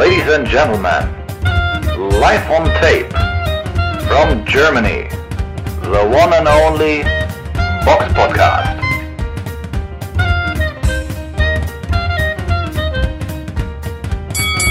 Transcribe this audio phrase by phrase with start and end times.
[0.00, 1.04] Ladies and gentlemen,
[2.20, 3.12] live on tape
[4.08, 5.10] from Germany,
[5.82, 7.02] the one and only
[7.84, 8.80] Box Podcast.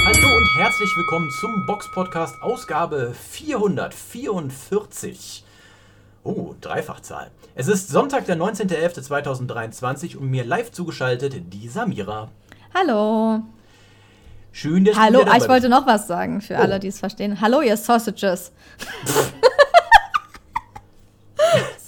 [0.03, 5.43] Hallo und herzlich willkommen zum Box Podcast Ausgabe 444.
[6.23, 7.29] Oh, Dreifachzahl.
[7.53, 12.29] Es ist Sonntag, der 19.11.2023 und mir live zugeschaltet die Samira.
[12.73, 13.43] Hallo.
[14.59, 16.57] Schön, dass Hallo, ah, ich wollte noch was sagen für Oh.
[16.57, 17.39] alle, die es verstehen.
[17.39, 18.51] Hallo, ihr Sausages.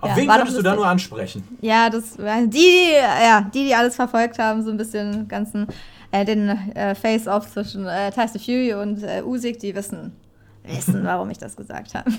[0.00, 1.46] Auf Ja, wen könntest du da nur ansprechen?
[1.60, 5.66] Ja, das die, die, ja, die, die alles verfolgt haben, so ein bisschen ganzen,
[6.12, 10.16] äh, den äh, Face-Off zwischen äh, Tyson Fury und äh, Usyk, die wissen,
[10.64, 12.10] wissen, warum ich das gesagt habe.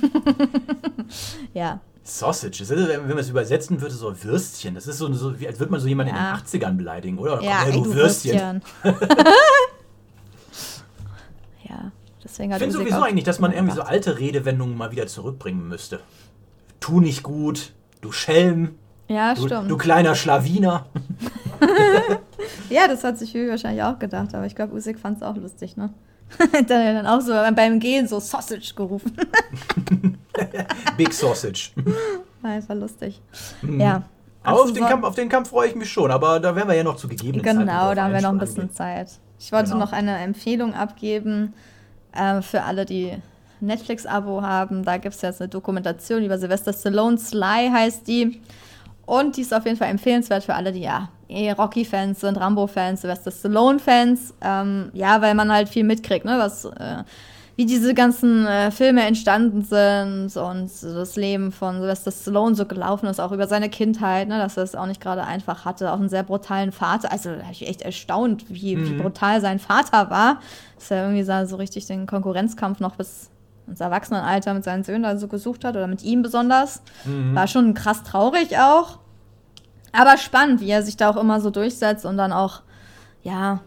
[1.55, 1.79] ja.
[2.07, 2.59] Sausage.
[2.59, 4.75] Das ist, wenn man es übersetzen würde, so Würstchen.
[4.75, 6.31] Das ist so, so wie als würde man so jemanden Ja.
[6.31, 7.41] in den 80ern beleidigen, oder?
[7.43, 8.61] Ja, Komm her, ey, du du Würstchen.
[8.83, 9.07] Würstchen.
[11.69, 11.91] ja,
[12.23, 15.07] deswegen Ich hat finde Usyk sowieso eigentlich, dass man irgendwie so alte Redewendungen mal wieder
[15.07, 15.99] zurückbringen müsste.
[16.79, 18.75] Tu nicht gut, du Schelm,
[19.07, 19.69] Ja, du, stimmt.
[19.69, 20.85] du kleiner Schlawiner.
[22.69, 25.35] Ja, das hat sich Huey wahrscheinlich auch gedacht, aber ich glaube, Usyk fand es auch
[25.37, 25.89] lustig, ne?
[26.39, 29.15] Hat dann dann auch so beim Gehen so Sausage gerufen.
[30.97, 31.71] Big Sausage.
[32.41, 33.21] War einfach lustig.
[33.61, 33.79] Mhm.
[33.79, 34.03] Ja.
[34.43, 36.83] Auf den, Kampf, auf den Kampf freue ich mich schon, aber da werden wir ja
[36.83, 38.75] noch zu gegebenen Genau, drauf da haben wir noch ein bisschen angehen.
[38.75, 39.09] Zeit.
[39.39, 39.79] Ich wollte Genau.
[39.83, 41.53] noch eine Empfehlung abgeben
[42.13, 43.17] äh, für alle, die
[43.59, 44.85] Netflix-Abo haben.
[44.85, 47.17] Da gibt es jetzt eine Dokumentation über Sylvester Stallone.
[47.17, 48.41] Sly heißt die.
[49.07, 53.01] Und die ist auf jeden Fall empfehlenswert für alle, die ja eh Rocky-Fans sind, Rambo-Fans,
[53.01, 54.35] Sylvester Stallone-Fans.
[54.41, 56.37] Ähm, ja, weil man halt viel mitkriegt, ne?
[56.37, 57.03] Was, äh,
[57.55, 63.07] wie diese ganzen äh, Filme entstanden sind und das Leben von Sylvester Stallone so gelaufen
[63.07, 64.37] ist, auch über seine Kindheit, ne?
[64.37, 67.11] dass er es auch nicht gerade einfach hatte, auch einen sehr brutalen Vater.
[67.11, 70.39] Also da hab ich echt erstaunt, wie, wie brutal sein Vater war,
[70.75, 73.31] dass er irgendwie so richtig den Konkurrenzkampf noch bis
[73.65, 76.83] ins Erwachsenenalter mit seinen Söhnen da so gesucht hat oder mit ihm besonders.
[77.33, 78.99] War schon krass traurig auch.
[79.91, 82.61] Aber spannend, wie er sich da auch immer so durchsetzt und dann auch,
[83.23, 83.61] ja,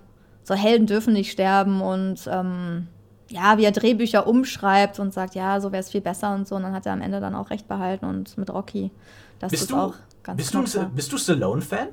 [0.44, 2.88] so Helden dürfen nicht sterben und ähm,
[3.28, 6.56] ja, wie er Drehbücher umschreibt und sagt, ja, so wäre es viel besser und so.
[6.56, 8.90] Und dann hat er am Ende dann auch recht behalten und mit Rocky.
[9.38, 9.94] Das Bist ist du, auch
[10.24, 11.88] ganz bist, du, bist du Stallone-Fan?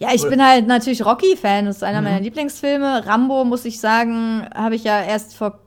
[0.00, 1.66] Ja, ich Oder- bin halt natürlich Rocky-Fan.
[1.66, 2.04] Das ist einer Mhm.
[2.04, 3.06] meiner Lieblingsfilme.
[3.06, 5.58] Rambo, muss ich sagen, habe ich ja erst vor.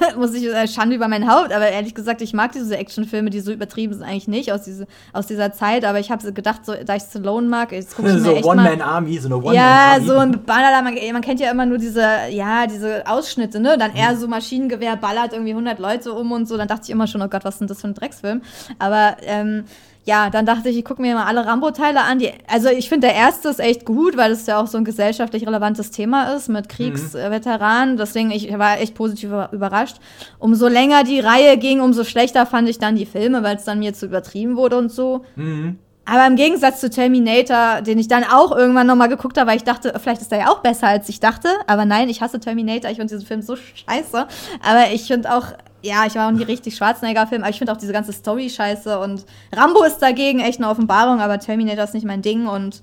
[0.16, 3.40] muss ich äh, Schande über mein Haupt, aber ehrlich gesagt, ich mag diese Actionfilme, die
[3.40, 5.84] so übertrieben sind, eigentlich nicht aus, diese, aus dieser Zeit.
[5.84, 8.44] Aber ich habe gedacht, so, da ich Stallone mag, jetzt gucke ich mir So echt
[8.44, 8.52] mal.
[8.58, 10.06] One-Man-Army, so eine Ja, One-Man-Army.
[10.06, 13.76] so ein Baller, man, man kennt ja immer nur diese, ja, diese Ausschnitte, ne?
[13.78, 16.56] Dann eher so Maschinengewehr ballert irgendwie 100 Leute um und so.
[16.56, 18.42] Dann dachte ich immer schon, oh Gott, was ist denn das für ein Drecksfilm?
[18.78, 19.64] Aber ähm,
[20.04, 22.18] ja, dann dachte ich, ich gucke mir mal alle Rambo-Teile an.
[22.18, 24.84] Die, also ich finde, der erste ist echt gut, weil es ja auch so ein
[24.84, 27.96] gesellschaftlich relevantes Thema ist mit Kriegsveteranen.
[27.96, 29.96] Deswegen, ich war echt positiv über- überrascht.
[30.38, 33.78] Umso länger die Reihe ging, umso schlechter fand ich dann die Filme, weil es dann
[33.78, 35.24] mir zu übertrieben wurde und so.
[35.36, 35.78] Mhm.
[36.04, 39.62] Aber im Gegensatz zu Terminator, den ich dann auch irgendwann nochmal geguckt habe, weil ich
[39.62, 41.48] dachte, vielleicht ist er ja auch besser, als ich dachte.
[41.68, 42.90] Aber nein, ich hasse Terminator.
[42.90, 44.26] Ich finde diesen Film so scheiße.
[44.68, 45.44] Aber ich finde auch,
[45.82, 48.98] ja, ich war auch nie richtig Schwarzenegger-Film, aber ich finde auch diese ganze Story scheiße.
[48.98, 52.46] Und Rambo ist dagegen echt eine Offenbarung, aber Terminator ist nicht mein Ding.
[52.46, 52.80] Und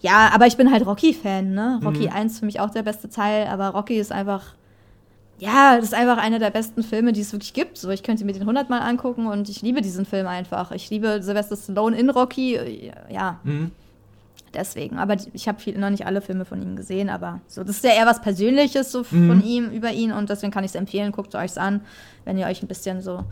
[0.00, 1.80] ja, aber ich bin halt Rocky-Fan, ne?
[1.84, 4.42] Rocky 1 für mich auch der beste Teil, aber Rocky ist einfach.
[5.38, 7.76] Ja, das ist einfach einer der besten Filme, die es wirklich gibt.
[7.76, 10.70] So, ich könnte mir den hundertmal angucken und ich liebe diesen Film einfach.
[10.70, 12.92] Ich liebe Sylvester Stallone in Rocky.
[13.10, 13.72] Ja, Mhm.
[14.54, 14.98] Deswegen.
[14.98, 17.90] Aber ich habe noch nicht alle Filme von ihm gesehen, aber so, das ist ja
[17.92, 19.28] eher was Persönliches so Mhm.
[19.28, 21.12] von ihm, über ihn und deswegen kann ich es empfehlen.
[21.12, 21.80] Guckt euch's an,
[22.24, 23.24] wenn ihr euch ein bisschen so.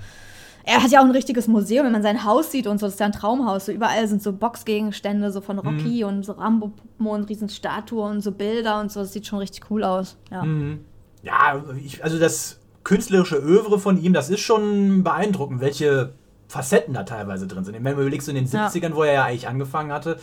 [0.65, 2.95] Er hat ja auch ein richtiges Museum, wenn man sein Haus sieht und so, das
[2.95, 3.67] ist ja ein Traumhaus.
[3.67, 5.63] So überall sind so Boxgegenstände, so von Mhm.
[5.63, 9.01] Rocky und so Rambo-Puppen und Riesenstatue und so Bilder und so.
[9.01, 10.17] Das sieht schon richtig cool aus.
[10.31, 10.45] Ja.
[10.45, 10.85] Mhm.
[11.25, 16.13] Ja, ich, also das künstlerische Övre von ihm, das ist schon beeindruckend, welche
[16.53, 17.75] Facetten da teilweise drin sind.
[17.75, 18.67] Wenn du überlegst, in den Ja.
[18.69, 20.19] 70ern, wo er ja eigentlich angefangen hatte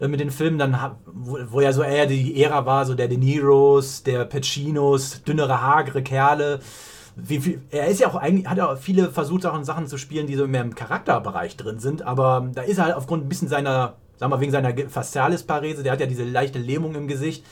[0.00, 3.06] äh, mit den Filmen, dann wo, wo ja so eher die Ära war, so der
[3.06, 6.58] De Niros, der Pacinos, dünnere, hagere Kerle.
[7.14, 9.98] Wie viel, er ist ja auch eigentlich, hat ja auch viele versucht, auch Sachen zu
[9.98, 13.28] spielen, die so mehr im Charakterbereich drin sind, aber da ist er halt aufgrund ein
[13.28, 17.44] bisschen seiner, sagen wir wegen seiner Facialis-Parese, der hat ja diese leichte Lähmung im Gesicht,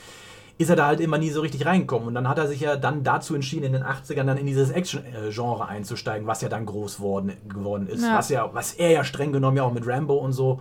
[0.59, 2.07] ist er da halt immer nie so richtig reingekommen.
[2.07, 4.71] Und dann hat er sich ja dann dazu entschieden, in den 80ern dann in dieses
[4.71, 8.03] Action-Genre einzusteigen, was ja dann groß worden, geworden ist.
[8.03, 8.17] Ja.
[8.17, 10.59] Was, ja, was er ja streng genommen ja auch mit Rambo und so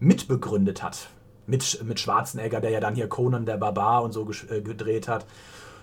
[0.00, 1.08] mitbegründet hat.
[1.46, 5.26] Mit, mit Schwarzenegger, der ja dann hier Conan der Barbar und so äh, gedreht hat.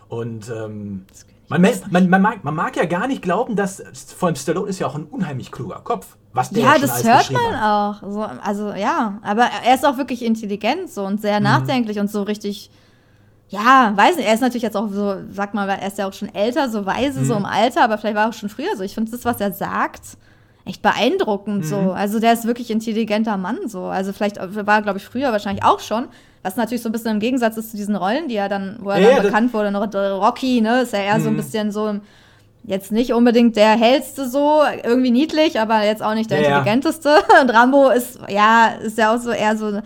[0.09, 1.05] Und ähm,
[1.49, 1.61] man,
[1.91, 3.83] man, man, mag, man mag ja gar nicht glauben, dass
[4.17, 6.17] vor allem Stallone ist ja auch ein unheimlich kluger Kopf.
[6.33, 8.01] Was der Ja, schon das alles hört man hat.
[8.03, 8.09] auch.
[8.11, 11.43] So, also ja, aber er ist auch wirklich intelligent so und sehr Mhm.
[11.43, 12.71] nachdenklich und so richtig,
[13.51, 16.13] ja, weiß nicht, er ist natürlich jetzt auch so, sag mal, er ist ja auch
[16.13, 17.39] schon älter, so weise, so Mhm.
[17.41, 18.83] im Alter, aber vielleicht war er auch schon früher so.
[18.83, 20.01] Ich finde das, was er sagt,
[20.65, 21.63] echt beeindruckend Mhm.
[21.63, 21.77] so.
[21.91, 23.83] Also der ist wirklich intelligenter Mann so.
[23.85, 26.07] Also vielleicht war er, glaube ich, früher wahrscheinlich auch schon.
[26.43, 28.89] Was natürlich so ein bisschen im Gegensatz ist zu diesen Rollen, die er dann, wo
[28.89, 31.33] er Ja, dann ja, bekannt wurde, noch der Rocky, ne, ist er eher so ein
[31.33, 31.37] Mhm.
[31.37, 32.01] bisschen so im-
[32.63, 36.57] jetzt nicht unbedingt der hellste so, irgendwie niedlich, aber jetzt auch nicht der Ja, ja.
[36.59, 37.09] intelligenteste.
[37.41, 39.81] Und Rambo ist, ja, ist ja auch so eher so,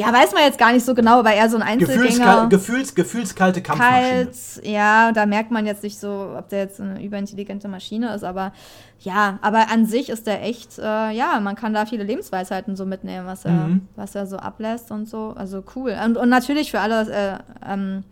[0.00, 1.98] ja, weiß man jetzt gar nicht so genau, aber eher so ein Einzelgänger.
[2.04, 4.24] Gefühlskal Gefühls gefühlskalte Kampfmaschine.
[4.26, 8.24] Kalt, ja, da merkt man jetzt nicht so, ob der jetzt eine überintelligente Maschine ist,
[8.24, 8.52] aber
[8.98, 12.84] ja, aber an sich ist der echt, äh, ja, man kann da viele Lebensweisheiten so
[12.86, 13.88] mitnehmen, was er, Mhm.
[13.96, 15.96] was er so ablässt und so, also cool.
[16.04, 17.38] Und, und natürlich für alle äh,
[17.72, 18.04] ähm,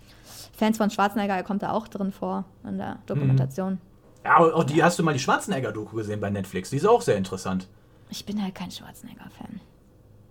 [0.57, 3.79] Fans von Schwarzenegger, er kommt da auch drin vor in der Dokumentation.
[4.25, 6.71] Ja, auch die hast du mal die Schwarzenegger-Doku gesehen bei Netflix.
[6.71, 7.69] Die ist auch sehr interessant.
[8.11, 9.61] Ich bin halt kein Schwarzenegger-Fan.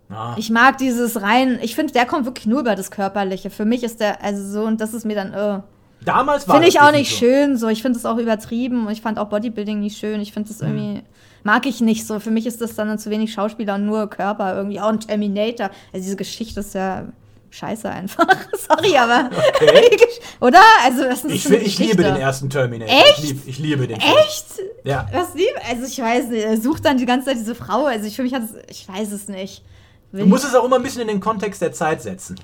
[0.10, 0.36] Ah.
[0.38, 3.50] Ich mag dieses rein, ich finde, der kommt wirklich nur über das Körperliche.
[3.50, 5.60] Für mich ist der, also so, und das ist mir dann, äh,
[6.06, 7.18] Damals war Finde ich auch nicht so.
[7.18, 7.68] schön so.
[7.70, 10.22] Ich finde es auch übertrieben und ich fand auch Bodybuilding nicht schön.
[10.22, 10.68] Ich finde das Mhm.
[10.68, 11.02] irgendwie,
[11.44, 12.20] mag ich nicht so.
[12.20, 14.80] Für mich ist das dann zu wenig Schauspieler und nur Körper irgendwie.
[14.80, 15.72] Auch ein Terminator.
[15.92, 17.06] Also diese Geschichte ist ja
[17.50, 18.28] scheiße einfach.
[18.70, 19.32] Sorry, aber.
[19.56, 19.90] Okay.
[20.40, 20.60] Oder?
[20.86, 22.94] Also, was ist Ich, will- ich liebe den ersten Terminator.
[22.96, 23.18] Echt?
[23.24, 24.00] Ich, lieb, ich liebe den.
[24.00, 24.14] Film.
[24.20, 24.46] Echt?
[24.84, 25.08] Ja.
[25.12, 25.50] Was lieb?
[25.68, 27.86] Also ich weiß nicht, er sucht dann die ganze Zeit diese Frau.
[27.86, 29.64] Also ich für mich hat es, ich weiß es nicht.
[30.12, 32.36] Will Du musst es auch immer ein bisschen in den Kontext der Zeit setzen.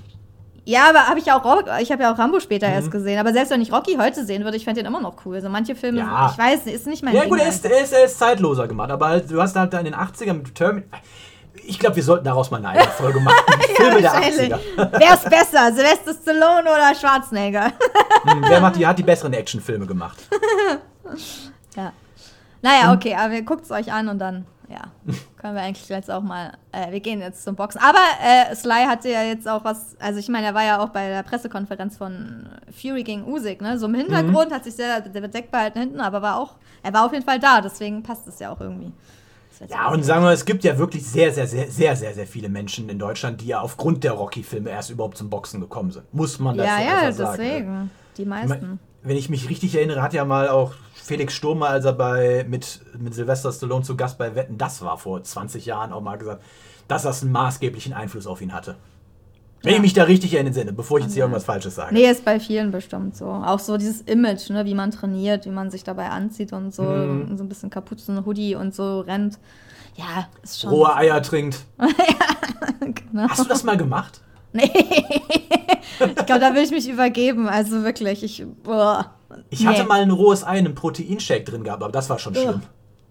[0.66, 2.72] Ja, aber habe ich ja auch ich habe ja auch Rambo später Mhm.
[2.74, 3.18] erst gesehen.
[3.18, 5.34] Aber selbst wenn ich Rocky heute sehen würde, ich fände den immer noch cool.
[5.36, 6.30] Also manche Filme, Ja.
[6.32, 8.18] ich weiß, nicht, ist nicht mein Ja, Ding gut, er ist, er, ist, er ist
[8.18, 10.98] zeitloser gemacht, aber halt, du hast halt da in den 80ern mit Terminator.
[11.66, 13.36] Ich glaube, wir sollten daraus mal eine eigene Folge machen.
[13.76, 14.58] Filme der 80er.
[14.76, 17.66] Wer ist besser, Sylvester Stallone oder Schwarzenegger?
[18.24, 20.18] Hm, Wer macht die, hat die besseren Actionfilme gemacht?
[21.76, 21.92] ja.
[22.62, 24.92] Naja, okay, aber guckt es euch an und dann, ja,
[25.36, 27.80] können wir eigentlich jetzt auch mal, äh, wir gehen jetzt zum Boxen.
[27.80, 30.90] Aber äh, Sly hatte ja jetzt auch was, also ich meine, er war ja auch
[30.90, 33.78] bei der Pressekonferenz von Fury gegen Usyk, ne?
[33.78, 37.06] So im Hintergrund hat sich sehr der bedeckt behalten hinten, aber war auch, er war
[37.06, 38.92] auf jeden Fall da, deswegen passt es ja auch irgendwie.
[39.68, 42.26] Ja, und sagen wir mal, es gibt ja wirklich sehr, sehr, sehr, sehr, sehr, sehr
[42.26, 46.12] viele Menschen in Deutschland, die ja aufgrund der Rocky-Filme erst überhaupt zum Boxen gekommen sind.
[46.12, 47.16] Muss man das ja, so ja, sagen.
[47.16, 47.36] ne?
[47.38, 47.90] deswegen.
[48.16, 48.78] Die meisten.
[49.02, 50.74] wenn ich mich richtig erinnere, hat ja mal auch
[51.04, 54.80] Felix Sturm, mal, als er bei, mit, mit Sylvester Stallone zu Gast bei Wetten, das
[54.82, 56.42] war vor 20 Jahren auch mal gesagt,
[56.88, 58.76] dass das einen maßgeblichen Einfluss auf ihn hatte.
[59.62, 59.76] Wenn Ja.
[59.76, 61.24] ich mich da richtig entsinne, bevor ich jetzt hier Ja.
[61.26, 61.92] irgendwas Falsches sage.
[61.94, 63.26] Nee, ist bei vielen bestimmt so.
[63.26, 66.82] Auch so dieses Image, ne, wie man trainiert, wie man sich dabei anzieht und so,
[66.82, 67.36] Mhm.
[67.36, 69.38] so ein bisschen Kapuzen, Hoodie und so rennt.
[69.96, 70.70] Ja, ist schon.
[70.70, 71.58] Rohe Eier trinkt.
[72.80, 73.28] genau.
[73.28, 74.20] Hast du das mal gemacht?
[74.52, 74.64] Nee.
[75.98, 77.48] ich glaube, da will ich mich übergeben.
[77.48, 78.44] Also wirklich, ich.
[78.62, 79.14] Boah.
[79.50, 79.66] Ich nee.
[79.66, 82.62] hatte mal ein rohes Ei in einem Proteinshake drin gehabt, aber das war schon schlimm.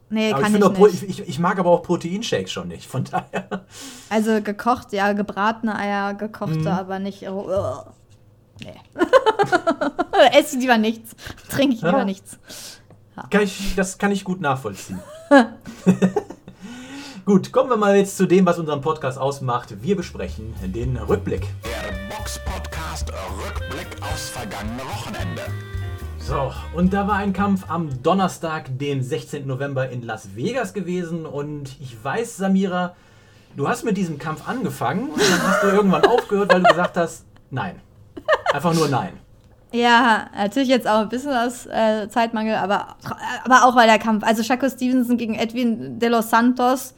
[0.09, 1.03] Nee, aber ich, kann ich, Pro- nicht.
[1.03, 2.85] ich, ich, ich mag aber auch Proteinshakes schon nicht.
[2.85, 3.65] Von daher.
[4.09, 6.67] Also gekocht, ja, gebratene Eier, gekochte, Mhm.
[6.67, 7.27] aber nicht.
[7.27, 7.89] Oh, oh.
[8.63, 8.75] Nee.
[10.37, 11.15] Esse ich lieber nichts.
[11.49, 12.05] Trinke ich lieber Ja.
[12.05, 12.37] nichts.
[13.29, 14.99] Kann ich, das kann ich gut nachvollziehen.
[17.25, 19.81] gut, kommen wir mal jetzt zu dem, was unseren Podcast ausmacht.
[19.83, 21.47] Wir besprechen den Rückblick.
[21.63, 23.11] Der Box-Podcast
[23.45, 25.41] Rückblick aufs vergangene Wochenende.
[26.25, 29.45] So, und da war ein Kampf am Donnerstag, den 16.
[29.45, 31.25] November in Las Vegas gewesen.
[31.25, 32.95] Und ich weiß, Samira,
[33.57, 36.95] du hast mit diesem Kampf angefangen und dann hast du irgendwann aufgehört, weil du gesagt
[36.95, 37.81] hast, nein.
[38.53, 39.11] Einfach nur nein.
[39.73, 42.95] Ja, natürlich jetzt auch ein bisschen aus äh, Zeitmangel, aber,
[43.43, 46.93] aber auch weil der Kampf, also Shaco Stevenson gegen Edwin de los Santos,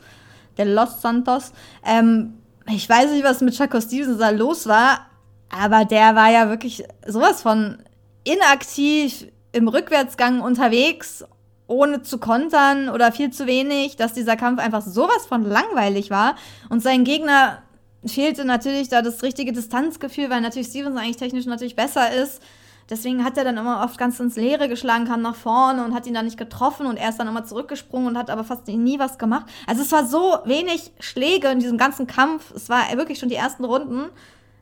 [0.56, 1.52] de los Santos,
[1.84, 2.36] ähm,
[2.68, 5.08] ich weiß nicht, was mit Shaco Stevenson da los war,
[5.50, 7.78] aber der war ja wirklich sowas von
[8.26, 11.24] inaktiv im Rückwärtsgang unterwegs,
[11.68, 16.36] ohne zu kontern oder viel zu wenig, dass dieser Kampf einfach sowas von langweilig war
[16.70, 17.62] und sein Gegner
[18.06, 22.42] fehlte natürlich da das richtige Distanzgefühl, weil natürlich Stevenson eigentlich technisch natürlich besser ist.
[22.90, 26.06] Deswegen hat er dann immer oft ganz ins Leere geschlagen, kam nach vorne und hat
[26.06, 29.00] ihn dann nicht getroffen und er ist dann immer zurückgesprungen und hat aber fast nie
[29.00, 29.48] was gemacht.
[29.66, 32.52] Also es war so wenig Schläge in diesem ganzen Kampf.
[32.56, 34.10] Es war wirklich schon die ersten Runden.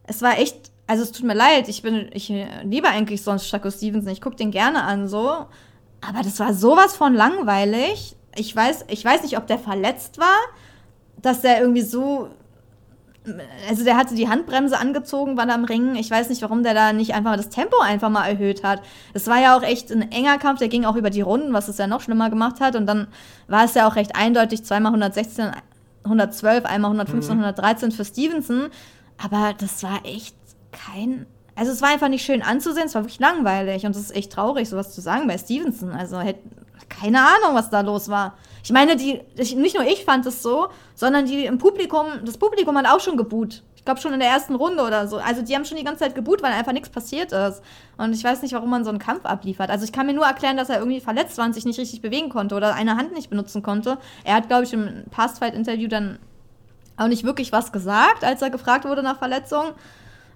[0.05, 3.71] Es war echt, also es tut mir leid, ich bin, ich liebe eigentlich sonst Shaco
[3.71, 5.29] Stevenson, ich gucke den gerne an so.
[6.01, 8.15] Aber das war sowas von langweilig.
[8.35, 10.37] Ich weiß, ich weiß nicht, ob der verletzt war,
[11.21, 12.29] dass der irgendwie so
[13.69, 15.95] also der hatte die Handbremse angezogen, war da am Ringen.
[15.95, 18.81] Ich weiß nicht, warum der da nicht einfach das Tempo einfach mal erhöht hat.
[19.13, 21.67] Es war ja auch echt ein enger Kampf, der ging auch über die Runden, was
[21.67, 22.75] es ja noch schlimmer gemacht hat.
[22.75, 23.07] Und dann
[23.47, 25.51] war es ja auch recht eindeutig, zweimal 116,
[26.03, 28.69] 112, einmal 115, 113 für Stevenson.
[29.23, 30.35] Aber das war echt
[30.73, 31.25] kein.
[31.55, 34.31] Also es war einfach nicht schön anzusehen, es war wirklich langweilig und es ist echt
[34.31, 35.91] traurig, sowas zu sagen bei Stevenson.
[35.91, 36.39] Also hätte
[36.89, 38.35] keine Ahnung, was da los war.
[38.63, 42.37] Ich meine, die, ich, nicht nur ich fand es so, sondern die im Publikum, das
[42.37, 43.61] Publikum hat auch schon geboot.
[43.75, 45.17] Ich glaube schon in der ersten Runde oder so.
[45.17, 47.61] Also die haben schon die ganze Zeit geboot, weil einfach nichts passiert ist.
[47.97, 49.69] Und ich weiß nicht, warum man so einen Kampf abliefert.
[49.69, 52.01] Also ich kann mir nur erklären, dass er irgendwie verletzt war und sich nicht richtig
[52.01, 53.97] bewegen konnte oder eine Hand nicht benutzen konnte.
[54.23, 56.17] Er hat, glaube ich, im Past-Fight-Interview dann
[56.95, 59.73] auch nicht wirklich was gesagt, als er gefragt wurde nach Verletzung.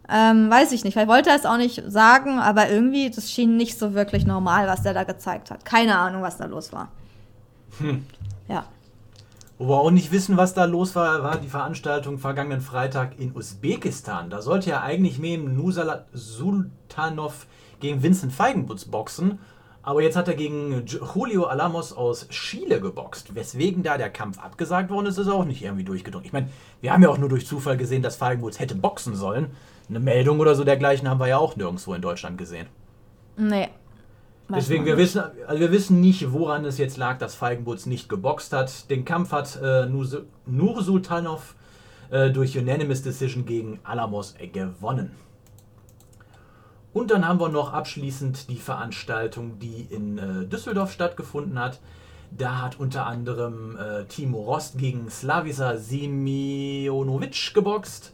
[0.09, 0.93] Ähm, weiß ich nicht.
[0.93, 4.67] Vielleicht wollte er es auch nicht sagen, aber irgendwie, das schien nicht so wirklich normal,
[4.67, 5.65] was der da gezeigt hat.
[5.65, 6.89] Keine Ahnung, was da los war.
[7.79, 8.05] Hm.
[8.47, 8.65] Ja.
[9.57, 13.35] Wo wir auch nicht wissen, was da los war, war die Veranstaltung vergangenen Freitag in
[13.35, 14.29] Usbekistan.
[14.29, 17.47] Da sollte ja eigentlich Mem Nusala Sultanov
[17.79, 19.39] gegen Vincent Feigenbutz boxen.
[19.81, 23.35] Aber jetzt hat er gegen Julio Alamos aus Chile geboxt.
[23.35, 26.25] Weswegen da der Kampf abgesagt worden ist, ist auch nicht irgendwie durchgedrungen.
[26.25, 26.49] Ich meine,
[26.81, 29.47] wir haben ja auch nur durch Zufall gesehen, dass Feigenbutz hätte boxen sollen.
[29.89, 32.67] Eine Meldung oder so dergleichen haben wir ja auch nirgendwo in Deutschland gesehen.
[33.37, 33.69] Nee.
[34.49, 38.53] Deswegen, wir wissen, also wir wissen nicht, woran es jetzt lag, dass Feigenbutz nicht geboxt
[38.53, 38.89] hat.
[38.89, 40.07] Den Kampf hat äh, Nur,
[40.45, 41.55] Nur Sultanov
[42.09, 45.11] äh, durch Unanimous Decision gegen Alamos äh, gewonnen.
[46.93, 51.79] Und dann haben wir noch abschließend die Veranstaltung, die in äh, Düsseldorf stattgefunden hat.
[52.31, 58.13] Da hat unter anderem äh, Timo Rost gegen Slavisa Simionovic geboxt.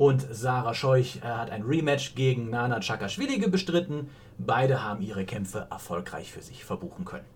[0.00, 4.08] Und Sarah Scheuch äh, hat ein Rematch gegen Nana Chakaschwili bestritten.
[4.38, 7.26] Beide haben ihre Kämpfe erfolgreich für sich verbuchen können.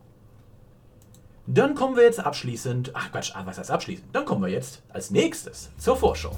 [1.47, 4.17] Dann kommen wir jetzt abschließend, ach Quatsch, ah, was heißt abschließend?
[4.17, 6.35] Dann kommen wir jetzt als nächstes zur Vorschau.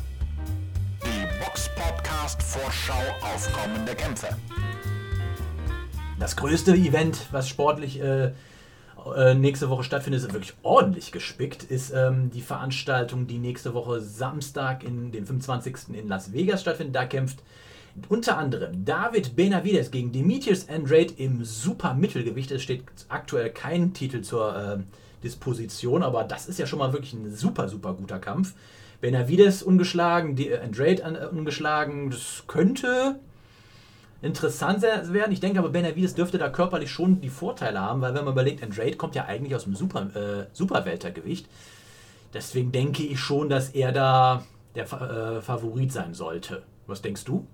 [1.05, 4.37] Die Box Podcast Vorschau auf kommende Kämpfe.
[6.19, 8.33] Das größte Event, was sportlich äh,
[9.15, 14.01] äh, nächste Woche stattfindet, ist wirklich ordentlich gespickt, ist ähm, die Veranstaltung, die nächste Woche
[14.01, 15.95] Samstag, in den 25.
[15.97, 16.97] in Las Vegas stattfindet.
[16.97, 17.39] Da kämpft
[18.09, 22.51] unter anderem David Benavides gegen Demetrius Andrade im Super-Mittelgewicht.
[22.51, 24.79] Es steht aktuell kein Titel zur äh,
[25.23, 28.55] Disposition, aber das ist ja schon mal wirklich ein super, super guter Kampf.
[29.01, 32.11] Benavides ungeschlagen, äh, Andrade an, äh, ungeschlagen.
[32.11, 33.19] Das könnte
[34.23, 35.33] interessant werden.
[35.33, 38.63] Ich denke aber, Benavides dürfte da körperlich schon die Vorteile haben, weil wenn man überlegt,
[38.63, 41.47] Andrade kommt ja eigentlich aus dem Super, äh, Superweltergewicht.
[42.35, 44.43] Deswegen denke ich schon, dass er da
[44.75, 46.63] der äh, Favorit sein sollte.
[46.87, 47.47] Was denkst du?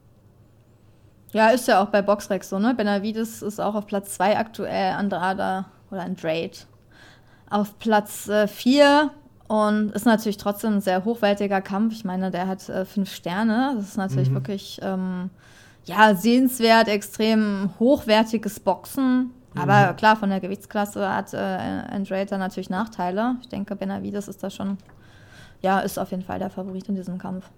[1.32, 2.74] Ja, ist ja auch bei Boxrex so, ne?
[2.74, 6.50] Benavides ist auch auf Platz 2 aktuell, Andrada oder Andrade
[7.48, 9.10] auf Platz 4
[9.48, 11.94] und ist natürlich trotzdem ein sehr hochwertiger Kampf.
[11.94, 13.74] Ich meine, der hat äh, fünf Sterne.
[13.76, 14.34] Das ist natürlich Mhm.
[14.34, 15.30] wirklich ähm,
[15.84, 19.30] ja, sehenswert, extrem hochwertiges Boxen.
[19.54, 23.36] Aber klar, von der Gewichtsklasse hat äh, Andrade da natürlich Nachteile.
[23.42, 24.78] Ich denke, Benavides ist da schon,
[25.60, 27.50] ja, ist auf jeden Fall der Favorit in diesem Kampf.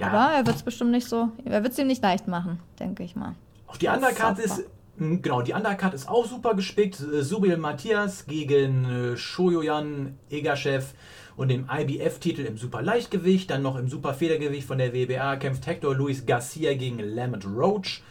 [0.00, 0.08] Ja.
[0.08, 3.02] Aber er wird es bestimmt nicht so, er wird es ihm nicht leicht machen, denke
[3.02, 3.34] ich mal.
[3.66, 4.64] Auch die Undercard ist,
[4.96, 7.00] mh, genau, die Undercard ist auch super gespickt.
[7.00, 10.92] Äh, Subil Matthias gegen äh, Shoyoyan Egashev
[11.36, 13.50] und dem IBF-Titel im Superleichtgewicht.
[13.50, 18.02] Dann noch im Superfedergewicht von der WBA kämpft Hector Luis Garcia gegen Lamont Roach.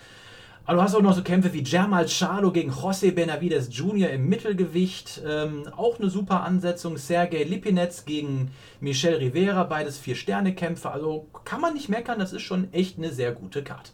[0.65, 4.11] Aber du hast auch noch so Kämpfe wie Jamal Charlo gegen José Benavides Jr.
[4.11, 5.21] im Mittelgewicht.
[5.27, 6.97] Ähm, auch eine super Ansetzung.
[6.97, 9.63] Sergei Lipinets gegen Michel Rivera.
[9.63, 10.91] Beides Vier-Sterne-Kämpfe.
[10.91, 12.19] Also kann man nicht meckern.
[12.19, 13.91] Das ist schon echt eine sehr gute Karte.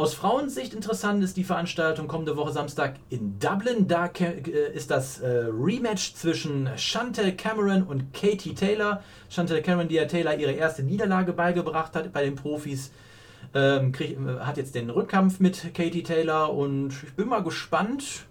[0.00, 3.86] Aus Frauensicht interessant ist die Veranstaltung kommende Woche Samstag in Dublin.
[3.86, 9.02] Da äh, ist das äh, Rematch zwischen Chantel Cameron und Katie Taylor.
[9.28, 12.92] Chantel Cameron, die ja Taylor ihre erste Niederlage beigebracht hat bei den Profis,
[13.52, 18.24] ähm, äh, hat jetzt den Rückkampf mit Katie Taylor und ich bin mal gespannt,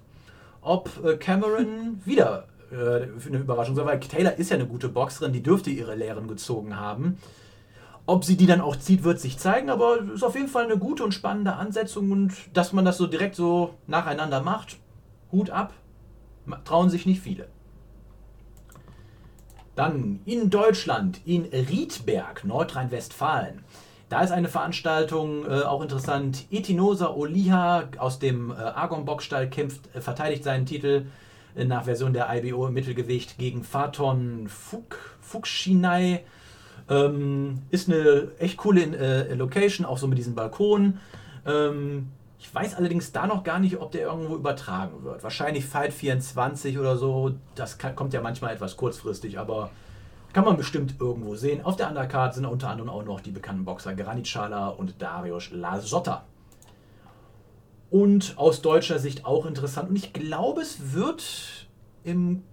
[0.61, 5.43] ob Cameron wieder für eine Überraschung soll, weil Taylor ist ja eine gute Boxerin, die
[5.43, 7.17] dürfte ihre Lehren gezogen haben.
[8.09, 10.79] Ob sie die dann auch zieht, wird sich zeigen, aber ist auf jeden Fall eine
[10.79, 14.77] gute und spannende Ansetzung und dass man das so direkt so nacheinander macht,
[15.31, 15.73] Hut ab,
[16.65, 17.49] trauen sich nicht viele.
[19.75, 23.63] Dann in Deutschland, in Riedberg, Nordrhein-Westfalen.
[24.09, 26.47] Da ist eine Veranstaltung äh, auch interessant.
[26.49, 31.05] Etinosa Oliha aus dem äh, Argon Boxstall kämpft, äh, verteidigt seinen Titel
[31.55, 36.23] äh, nach Version der IBO im Mittelgewicht gegen Faton Fuk, Fukshinai.
[36.89, 40.99] Ähm, ist eine echt coole äh, Location, auch so mit diesem Balkon.
[41.45, 45.23] Ähm, ich weiß allerdings da noch gar nicht, ob der irgendwo übertragen wird.
[45.23, 47.33] Wahrscheinlich Fight 24 oder so.
[47.55, 49.69] Das kann, kommt ja manchmal etwas kurzfristig, aber
[50.31, 51.63] kann man bestimmt irgendwo sehen.
[51.63, 55.51] Auf der Undercard sind unter anderem auch noch die bekannten Boxer Granit Schala und Darius
[55.51, 56.23] Lasotta.
[57.91, 59.89] Und aus deutscher Sicht auch interessant.
[59.89, 61.67] Und ich glaube, es wird
[62.03, 62.43] im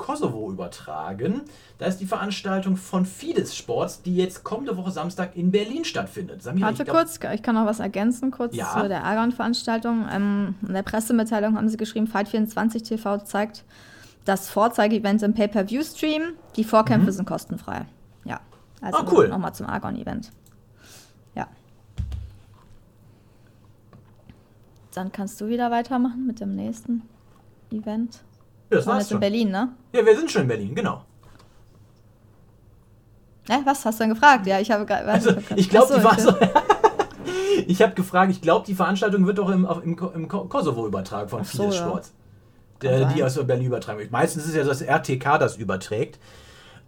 [0.00, 1.42] Kosovo übertragen.
[1.78, 6.42] Da ist die Veranstaltung von Fides Sports, die jetzt kommende Woche Samstag in Berlin stattfindet.
[6.42, 8.72] Samira, Warte ich glaub- kurz, ich kann noch was ergänzen, kurz Ja.
[8.80, 10.06] zu der Argon-Veranstaltung.
[10.10, 13.64] Ähm, in der Pressemitteilung haben sie geschrieben, Fight24 TV zeigt
[14.24, 16.32] das Vorzeige-Event im Pay-Per-View-Stream.
[16.56, 17.14] Die Vorkämpfe Mhm.
[17.14, 17.84] sind kostenfrei.
[18.24, 18.40] Ja,
[18.80, 19.28] Also Ah, cool.
[19.28, 20.30] Nochmal zum Argon-Event.
[21.34, 21.46] Ja.
[24.94, 27.02] Dann kannst du wieder weitermachen mit dem nächsten
[27.70, 28.22] Event.
[28.70, 29.20] Ja, das War war's jetzt in schon.
[29.20, 29.68] Berlin, ne?
[29.92, 31.04] Ja, wir sind schon in Berlin, genau.
[33.48, 34.46] Äh, was hast du denn gefragt?
[34.46, 35.06] Ja, ich habe gerade.
[35.08, 36.32] Also, ich glaube, die war so.
[37.66, 41.28] ich habe gefragt, ich glaube, die Veranstaltung wird doch im, im, im Ko- Kosovo übertragen
[41.28, 41.86] von so, Fidesz ja.
[41.86, 42.12] Sports.
[42.78, 44.06] Kann Der, die aus Berlin übertragen.
[44.10, 46.18] Meistens ist es ja das RTK, das überträgt.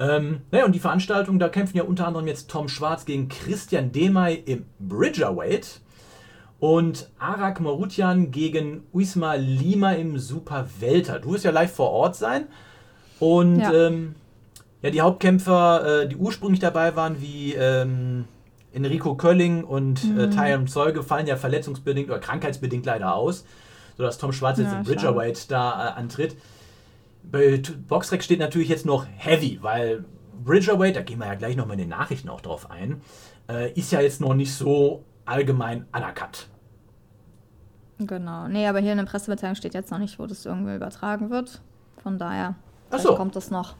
[0.01, 3.93] Ähm, naja, und die Veranstaltung, da kämpfen ja unter anderem jetzt Tom Schwarz gegen Christian
[3.93, 5.82] Demay im Bridgerweight
[6.63, 11.19] und Arak Marutian gegen Uisma Lima im Super Welter.
[11.19, 12.45] Du wirst ja live vor Ort sein.
[13.19, 13.73] Und Ja.
[13.73, 14.15] ähm,
[14.81, 18.27] ja, die Hauptkämpfer, äh, die ursprünglich dabei waren, wie ähm,
[18.73, 20.21] Enrico Kölling und Mhm.
[20.21, 23.45] äh, Tyron Zeuge, fallen ja verletzungsbedingt oder krankheitsbedingt leider aus,
[23.97, 24.85] sodass Tom Schwarz jetzt Ja, im.
[24.85, 26.37] Bridgerweight da äh, antritt.
[27.25, 30.05] Bei Boxrec steht natürlich jetzt noch Heavy, weil
[30.45, 33.01] Bridgerweight, da gehen wir ja gleich nochmal in den Nachrichten auch drauf ein,
[33.51, 36.49] äh, ist ja jetzt noch nicht so allgemein anerkannt.
[37.99, 38.49] Genau.
[38.49, 41.61] Nee, aber hier in der Pressemitteilung steht jetzt noch nicht, wo das irgendwie übertragen wird.
[42.03, 42.55] Von daher
[42.99, 43.15] so.
[43.15, 43.75] kommt das noch.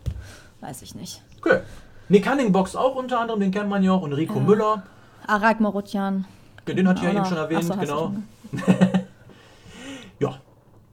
[0.61, 1.23] Weiß ich nicht.
[1.41, 1.61] Okay.
[2.09, 4.83] Nick Cunning boxt auch unter anderem, den kennt man ja auch, und Rico Müller,
[5.27, 6.25] Arak Marutjan.
[6.67, 8.13] den hatte ich ja Auch eben schon erwähnt, Ach so, genau.
[10.21, 10.41] Ja,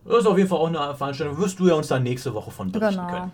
[0.05, 1.37] das ist auf jeden Fall auch eine Veranstaltung.
[1.37, 3.09] Wirst du ja uns dann nächste Woche von berichten Genau.
[3.11, 3.31] können.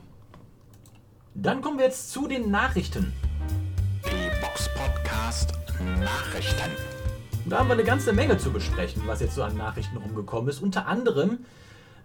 [1.36, 3.13] Dann kommen wir jetzt zu den Nachrichten.
[4.05, 5.53] Die Box Podcast
[6.00, 6.72] Nachrichten.
[7.46, 10.50] Und Da haben wir eine ganze Menge zu besprechen, was jetzt so an Nachrichten rumgekommen
[10.50, 10.62] ist.
[10.62, 11.46] Unter anderem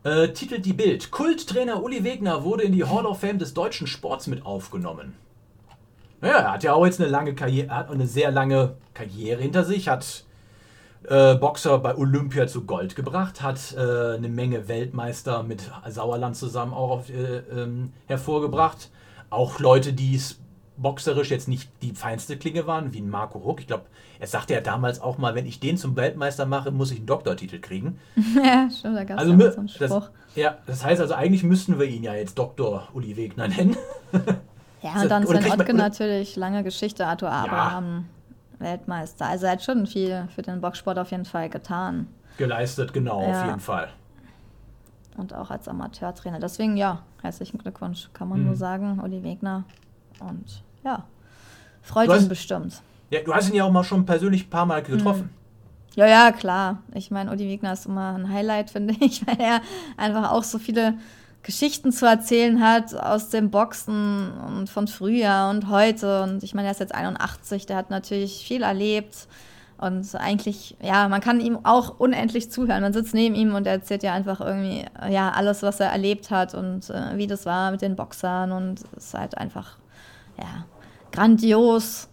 [0.04, 3.86] äh, titelt die Bild: Kulttrainer Uli Wegner wurde in die Hall of Fame des deutschen
[3.86, 5.14] Sports mit aufgenommen.
[6.20, 9.40] Naja, er hat ja auch jetzt eine lange Karriere, er hat eine sehr lange Karriere
[9.40, 10.24] hinter sich, hat
[11.08, 16.74] äh, Boxer bei Olympia zu Gold gebracht, hat äh, eine Menge Weltmeister mit Sauerland zusammen
[16.74, 18.90] auch auf, äh, ähm, hervorgebracht.
[19.30, 20.39] Auch Leute, die es
[20.80, 23.60] boxerisch jetzt nicht die feinste Klinge waren, wie ein Marco Ruck.
[23.60, 23.84] Ich glaube,
[24.18, 27.06] er sagte ja damals auch mal, wenn ich den zum Weltmeister mache, muss ich einen
[27.06, 27.98] Doktortitel kriegen.
[28.44, 29.88] ja, stimmt, da gab es Also, ja so einen Spruch.
[29.88, 32.88] das, ja, das heißt also, eigentlich müssten wir ihn ja jetzt Dr.
[32.94, 33.76] Uli Wegner nennen.
[34.82, 38.06] ja, und dann Sven Ottke oder- natürlich, lange Geschichte, Arthur Abraham,
[38.58, 39.26] Weltmeister.
[39.26, 42.06] Also er hat schon viel für den Boxsport auf jeden Fall getan.
[42.38, 43.46] Geleistet, genau, auf Ja.
[43.46, 43.88] jeden Fall.
[45.16, 46.38] Und auch als Amateurtrainer.
[46.40, 48.46] Deswegen ja, herzlichen Glückwunsch, kann man Mhm.
[48.46, 49.64] nur sagen, Uli Wegner.
[50.20, 51.04] Und ja,
[51.82, 52.80] freut Du hast- ihn bestimmt.
[53.10, 55.30] Ja, du hast ihn ja auch mal schon persönlich ein paar Mal getroffen.
[55.96, 56.78] Ja, ja, klar.
[56.94, 59.60] Ich meine, Uli Wegner ist immer ein Highlight, finde ich, weil er
[59.96, 60.94] einfach auch so viele
[61.42, 66.22] Geschichten zu erzählen hat aus dem Boxen und von früher und heute.
[66.22, 69.26] Und ich meine, er ist jetzt 81, der hat natürlich viel erlebt.
[69.78, 72.82] Und eigentlich, ja, man kann ihm auch unendlich zuhören.
[72.82, 76.30] Man sitzt neben ihm und er erzählt ja einfach irgendwie, ja, alles, was er erlebt
[76.30, 78.52] hat und äh, wie das war mit den Boxern.
[78.52, 79.78] Und es ist halt einfach,
[80.40, 80.64] ja,
[81.12, 82.10] grandios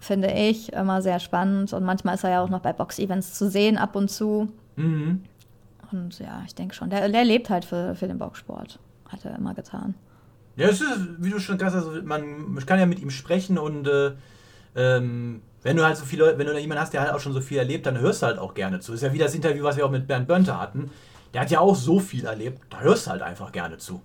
[0.00, 1.72] finde ich, immer sehr spannend.
[1.72, 4.48] Und manchmal ist er ja auch noch bei Box-Events zu sehen, ab und zu.
[4.76, 5.22] Mhm.
[5.92, 8.78] Und ja, ich denke schon, der, der lebt halt für, für den Boxsport.
[9.08, 9.94] Hat er immer getan.
[10.56, 13.58] Ja, es ist, wie du schon gesagt hast, also man kann ja mit ihm sprechen
[13.58, 14.12] und äh,
[14.74, 17.32] ähm, wenn du halt so viele, wenn du da jemanden hast, der halt auch schon
[17.32, 18.92] so viel erlebt, dann hörst du halt auch gerne zu.
[18.92, 20.90] Ist ja wie das Interview, was wir auch mit Bernd Bönte hatten.
[21.32, 24.02] Der hat ja auch so viel erlebt, da hörst du halt einfach gerne zu.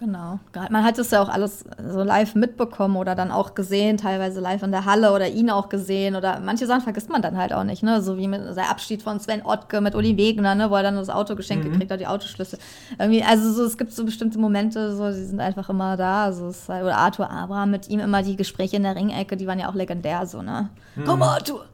[0.00, 0.40] Genau.
[0.70, 4.62] Man hat es ja auch alles so live mitbekommen oder dann auch gesehen, teilweise live
[4.62, 7.64] in der Halle oder ihn auch gesehen oder manche Sachen vergisst man dann halt auch
[7.64, 8.00] nicht, ne?
[8.00, 10.70] So wie mit der Abschied von Sven Ottke mit Uli Wegner, ne?
[10.70, 12.58] Wo er dann das Auto geschenkt gekriegt hat, die Autoschlüssel.
[12.98, 16.24] Irgendwie, also so, es gibt so bestimmte Momente, so, die sind einfach immer da.
[16.24, 19.46] Also es halt, oder Arthur Abraham mit ihm immer die Gespräche in der Ringecke, die
[19.46, 20.70] waren ja auch legendär, so, ne?
[21.04, 21.66] Komm, Arthur!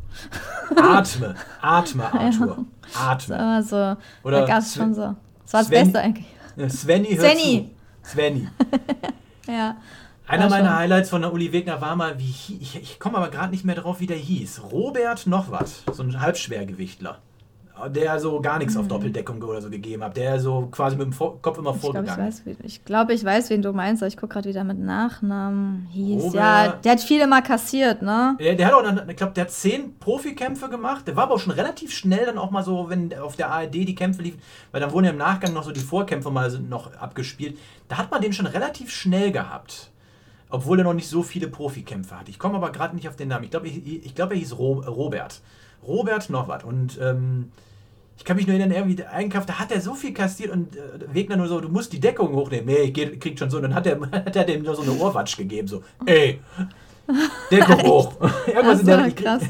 [0.75, 2.57] Atme, atme, Arthur.
[2.91, 3.63] So, Atme.
[3.63, 5.15] so, Oder da gab es schon so.
[5.45, 6.27] Das war das Beste eigentlich.
[6.57, 7.71] Äh, Svenny, Svenny.
[8.07, 8.49] Svenny.
[9.49, 9.77] Ja.
[10.27, 10.77] Einer meiner schon.
[10.77, 13.77] Highlights von der Uli Wegner war mal, wie ich, ich komme aber gerade nicht mehr
[13.77, 14.63] drauf, wie der hieß.
[14.73, 17.21] Robert noch was, so ein Halbschwergewichtler.
[17.95, 18.81] Der so gar nichts Mhm.
[18.81, 20.17] auf Doppeldeckung oder so gegeben hat.
[20.17, 22.47] Der so quasi mit dem Kopf immer Ich glaube, ich, vorgegangen ist.
[22.47, 24.79] weiß, wie- ich, glaub, ich weiß, wen du meinst, aber ich gucke gerade wieder mit
[24.79, 25.87] Nachnamen.
[25.93, 28.37] Hieß, Robert- ja, der hat viele mal kassiert, ne?
[28.41, 31.07] Der, der hat auch, noch- ich glaube, der hat zehn Profikämpfe gemacht.
[31.07, 33.85] Der war aber auch schon relativ schnell dann auch mal so, wenn auf der ARD
[33.85, 34.41] die Kämpfe liefen,
[34.73, 37.59] weil dann wurden ja im Nachgang noch so die Vorkämpfe mal noch abgespielt.
[37.89, 39.91] Da hat man den schon relativ schnell gehabt.
[40.49, 42.29] Obwohl er noch nicht so viele Profikämpfe hat.
[42.29, 43.45] Ich komme aber gerade nicht auf den Namen.
[43.45, 45.41] Ich glaube, ich, ich glaub, er hieß Ro Robert.
[45.87, 46.63] Robert Nowat.
[46.65, 47.51] Und ähm,
[48.19, 50.75] ich kann mich nur erinnern, irgendwie der Einkauf, da hat er so viel kastiert und
[50.77, 50.81] äh,
[51.15, 52.67] Wegner nur so, du musst die Deckung hochnehmen.
[52.67, 53.57] Nee, ich geh- krieg schon so.
[53.59, 55.69] Und dann hat er, hat er dem nur so eine Ohrwatsch gegeben.
[55.69, 56.41] So, ey,
[57.51, 58.15] Deckung hoch.
[58.47, 59.41] Irgendwas in der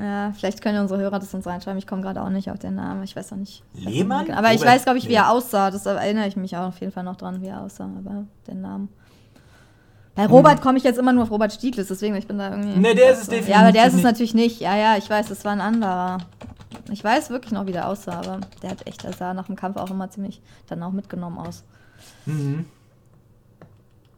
[0.00, 1.76] ja, vielleicht können unsere Hörer das uns reinschreiben.
[1.78, 3.02] Ich komme gerade auch nicht auf den Namen.
[3.02, 3.64] Ich weiß auch nicht.
[3.74, 4.30] Lehmann?
[4.30, 5.72] Aber ich Robert- weiß, glaube ich, wie er aussah.
[5.72, 7.84] Das erinnere ich mich auch auf jeden Fall noch dran, wie er aussah.
[7.98, 8.88] Aber den Namen.
[10.18, 12.76] Bei Robert komme ich jetzt immer nur auf Robert Stieglitz, deswegen ich bin da irgendwie.
[12.76, 13.30] Nee, der ist es so.
[13.30, 14.60] definitiv Ja, aber der ist es natürlich nicht.
[14.60, 16.18] Ja, ja, ich weiß, das war ein anderer.
[16.90, 19.54] Ich weiß wirklich noch, wie der aussah, aber der hat echt, der sah nach dem
[19.54, 21.62] Kampf auch immer ziemlich dann auch mitgenommen aus.
[22.26, 22.64] Mhm.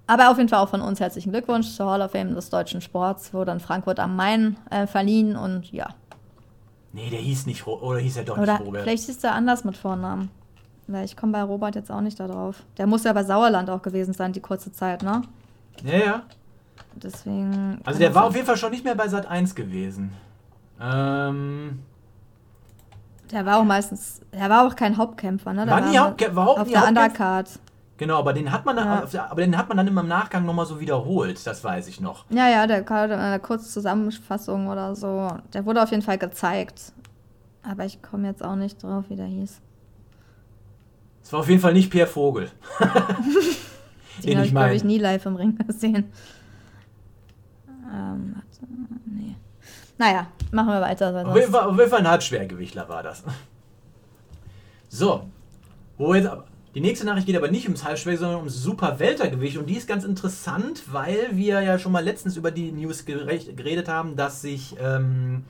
[0.06, 2.80] Aber auf jeden Fall auch von uns herzlichen Glückwunsch zur Hall of Fame des deutschen
[2.80, 5.90] Sports, wurde in Frankfurt am Main äh, verliehen und ja.
[6.94, 8.82] Nee, der hieß nicht, Ro oder hieß er doch Oder nicht Robert?
[8.84, 10.30] vielleicht ist er anders mit Vornamen.
[10.86, 12.62] Weil ich komme bei Robert jetzt auch nicht da drauf.
[12.78, 15.20] Der muss ja bei Sauerland auch gewesen sein, die kurze Zeit, ne?
[15.84, 16.22] Ja, ja.
[16.94, 17.80] Deswegen.
[17.84, 20.12] Also der war auf jeden Fall schon nicht mehr bei Sat 1 gewesen.
[20.80, 21.80] Ähm,
[23.30, 24.20] Der war auch meistens.
[24.32, 25.64] Der war auch kein Hauptkämpfer, ne?
[25.66, 27.04] Der War nie Hauptkä- war Haupt- auf nie der Hauptkämpfer?
[27.06, 27.48] Undercard.
[27.96, 29.06] genau, aber den hat man dann, Ja.
[29.06, 32.00] der- aber den hat man dann immer im Nachgang nochmal so wiederholt, das weiß ich
[32.00, 32.24] noch.
[32.30, 35.28] Ja, ja, der kam in einer Kurzzusammenfassung oder so.
[35.52, 36.92] Der wurde auf jeden Fall gezeigt.
[37.62, 39.60] Aber ich komme jetzt auch nicht drauf, wie der hieß.
[41.22, 42.50] Es war auf jeden Fall nicht Pierre Vogel.
[44.24, 46.12] Den Den habe ich glaube ich, nie live im Ring gesehen.
[47.92, 48.72] Ähm, warte,
[49.06, 49.34] nee.
[49.98, 51.26] Naja, machen wir weiter.
[51.26, 53.22] Auf jeden Fall, auf jeden Fall ein Halbschwergewichtler war das.
[54.88, 55.28] So,
[55.98, 56.44] wo jetzt aber.
[56.72, 59.56] Die nächste Nachricht geht aber nicht ums Halbschwer, sondern ums Super-Weltergewicht.
[59.56, 63.88] Und die ist ganz interessant, weil wir ja schon mal letztens über die News geredet
[63.88, 65.42] haben, dass sich ähm,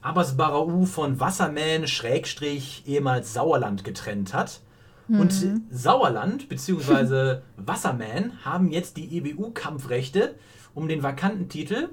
[0.00, 4.60] Abbas Barau von Wasserman Schrägstrich ehemals Sauerland getrennt hat.
[5.08, 7.40] Und Sauerland bzw.
[7.56, 10.34] Wasserman haben jetzt die EBU-Kampfrechte
[10.74, 11.88] um den vakanten Titel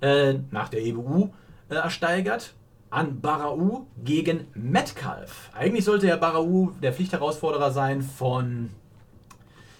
[0.00, 1.30] äh, nach der EBU
[1.68, 2.54] äh, ersteigert
[2.90, 5.50] an Barau gegen Metcalf.
[5.54, 8.70] Eigentlich sollte ja Barau der Pflichtherausforderer sein von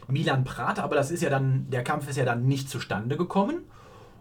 [0.08, 3.64] Milan Prat, aber das ist ja dann, der Kampf ist ja dann nicht zustande gekommen.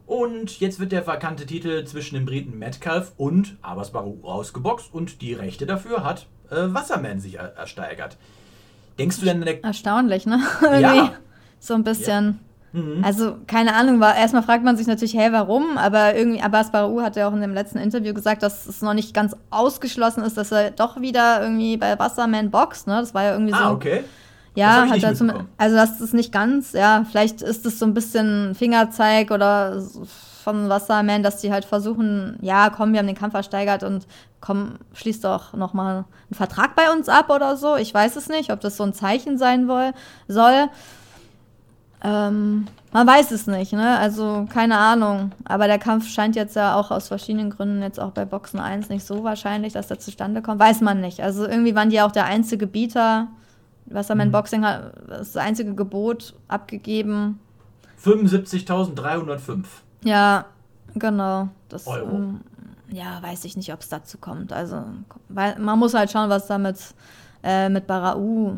[0.06, 5.22] Und jetzt wird der vakante Titel zwischen dem Briten Metcalf und Abbas Barou ausgeboxt und
[5.22, 8.18] die Rechte dafür hat äh, Wasserman sich er ersteigert.
[8.98, 10.40] Denkst du denn, Erstaunlich, ne?
[10.62, 10.94] Ja.
[10.94, 11.16] Irgendwie
[11.60, 12.40] so ein bisschen.
[12.74, 13.04] Mhm.
[13.04, 15.78] Also, keine Ahnung, war, erstmal fragt man sich natürlich, hey, warum?
[15.78, 18.94] Aber irgendwie, Abbas Barou hat ja auch in dem letzten Interview gesagt, dass es noch
[18.94, 22.96] nicht ganz ausgeschlossen ist, dass er doch wieder irgendwie bei Wasserman boxt, ne?
[23.00, 23.60] Das war ja irgendwie so.
[23.60, 24.04] ah, okay.
[24.56, 27.94] Ja, hat er zum, also das ist nicht ganz, ja, vielleicht ist es so ein
[27.94, 30.02] bisschen Fingerzeig oder so
[30.48, 34.08] von Wasserman, dass die halt versuchen, ja, komm, wir haben den Kampf versteigert und
[34.40, 37.76] komm, schließ doch noch mal einen Vertrag bei uns ab oder so.
[37.76, 39.92] Ich weiß es nicht, ob das so ein Zeichen sein woll,
[40.30, 40.70] soll.
[42.02, 44.00] Ähm, man weiß es nicht, ne?
[44.00, 45.34] Also keine Ahnung.
[45.44, 48.88] Aber der Kampf scheint jetzt ja auch aus verschiedenen Gründen jetzt auch bei Boxen 1
[48.88, 50.62] nicht so wahrscheinlich, dass der zustande kommt.
[50.62, 51.20] Weiß man nicht.
[51.20, 53.28] Also irgendwie waren die auch der einzige Bieter.
[53.88, 57.38] Wasserman Boxing hat das einzige Gebot abgegeben.
[58.02, 59.66] 75.305.
[60.04, 60.46] Ja,
[60.96, 61.50] genau.
[61.70, 62.16] Das, Euro.
[62.16, 62.42] ähm,
[62.90, 64.54] ja, weiß ich nicht, ob es dazu kommt.
[64.54, 64.84] Also,
[65.30, 66.78] weil, man muss halt schauen, was da mit,
[67.44, 68.56] äh, mit Barau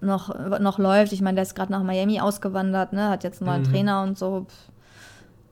[0.00, 1.12] noch, noch läuft.
[1.12, 3.08] Ich meine, der ist gerade nach Miami ausgewandert, ne?
[3.08, 3.72] hat jetzt einen neuen Mhm.
[3.72, 4.46] Trainer und so.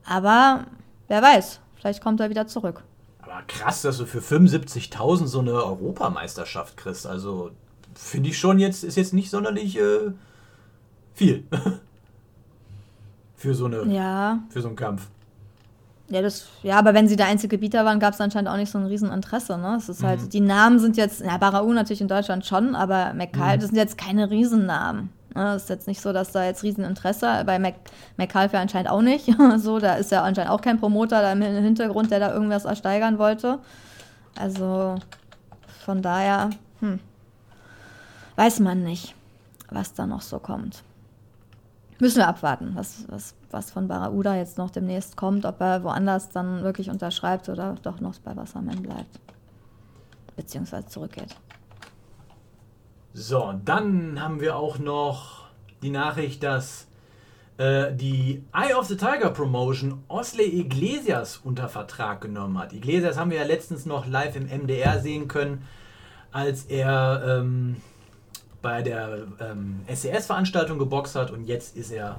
[0.05, 0.65] Aber
[1.09, 2.83] wer weiß, vielleicht kommt er wieder zurück.
[3.23, 7.07] Aber krass, dass du für 75.000 so eine Europameisterschaft kriegst.
[7.07, 7.51] Also
[7.95, 10.13] finde ich schon jetzt, ist jetzt nicht sonderlich äh,
[11.15, 11.45] viel.
[13.37, 15.09] für, so eine, Ja, für so einen Kampf.
[16.11, 18.71] Ja, das, ja, aber wenn sie der einzige Bieter waren, gab es anscheinend auch nicht
[18.73, 19.57] so ein Rieseninteresse.
[19.57, 19.77] Ne?
[19.77, 20.07] Es ist Mhm.
[20.07, 23.61] halt, die Namen sind jetzt, ja, Barau natürlich in Deutschland schon, aber McCall, Mhm.
[23.61, 25.11] das sind jetzt keine Riesennamen.
[25.37, 25.55] Ne?
[25.55, 27.75] Es ist jetzt nicht so, dass da jetzt Rieseninteresse, bei Mac,
[28.17, 29.27] McCall ja anscheinend auch nicht.
[29.59, 33.19] so, da ist ja anscheinend auch kein Promoter da im Hintergrund, der da irgendwas ersteigern
[33.19, 33.61] wollte.
[34.37, 34.97] Also
[35.85, 36.99] von daher, hm,
[38.35, 39.15] weiß man nicht,
[39.71, 40.83] was da noch so kommt.
[42.01, 46.31] Müssen wir abwarten, was, was, was von Barauda jetzt noch demnächst kommt, ob er woanders
[46.31, 49.21] dann wirklich unterschreibt oder doch noch bei Wasserman bleibt.
[50.35, 51.37] Beziehungsweise zurückgeht.
[53.13, 55.49] So, dann haben wir auch noch
[55.83, 56.87] die Nachricht, dass
[57.59, 62.73] äh, die Eye of the Tiger Promotion Osley Iglesias unter Vertrag genommen hat.
[62.73, 65.67] Iglesias haben wir ja letztens noch live im MDR sehen können,
[66.33, 67.77] als er ähm,
[68.63, 72.17] bei der ähm, SES-Veranstaltung geboxt hat und jetzt ist er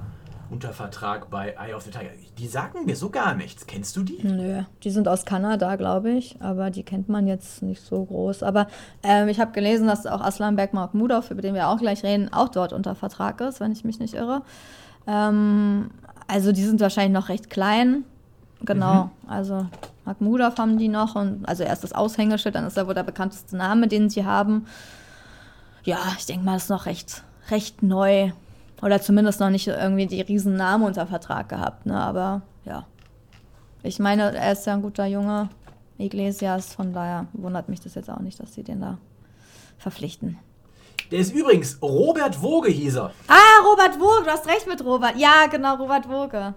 [0.50, 2.10] unter Vertrag bei Eye of the Tiger.
[2.38, 3.68] Die sagen mir so gar nichts.
[3.68, 4.20] Kennst du die?
[4.22, 8.44] Nö, die sind aus Kanada, glaube ich, aber die kennt man jetzt nicht so groß.
[8.44, 8.68] Aber
[9.02, 12.50] ähm, ich habe gelesen, dass auch Aslan Bergmark-Mudov, über den wir auch gleich reden, auch
[12.50, 14.42] dort unter Vertrag ist, wenn ich mich nicht irre.
[15.08, 15.90] Ähm,
[16.28, 18.04] also die sind wahrscheinlich noch recht klein.
[18.64, 19.66] Genau, also
[20.06, 23.58] Mahmudov haben die noch und also erst das Aushängeschild, dann ist er wohl der bekannteste
[23.58, 24.68] Name, den sie haben.
[25.84, 28.32] Ja, ich denke mal, das ist noch recht, recht neu.
[28.82, 32.00] Oder zumindest noch nicht irgendwie die riesen Namen unter Vertrag gehabt, ne?
[32.00, 32.86] Aber ja.
[33.84, 35.50] Ich meine, er ist ja ein guter Junge,
[35.98, 38.98] Iglesias, von daher wundert mich das jetzt auch nicht, dass sie den da
[39.78, 40.38] verpflichten.
[41.10, 43.12] Der ist übrigens Robert Woge hieß er.
[43.28, 45.18] Ah, Robert Woge, du hast recht mit Robert.
[45.18, 46.54] Ja, genau, Robert Woge.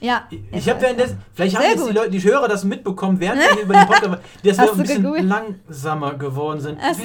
[0.00, 0.24] Ja.
[0.52, 1.92] Ich habe währenddessen, vielleicht haben jetzt die.
[1.92, 5.24] Leute, die Hörer das mitbekommen, während wir über den Podcast, dass wir ein bisschen gegoogelt?
[5.24, 6.78] langsamer geworden sind.
[6.82, 7.02] Ach so.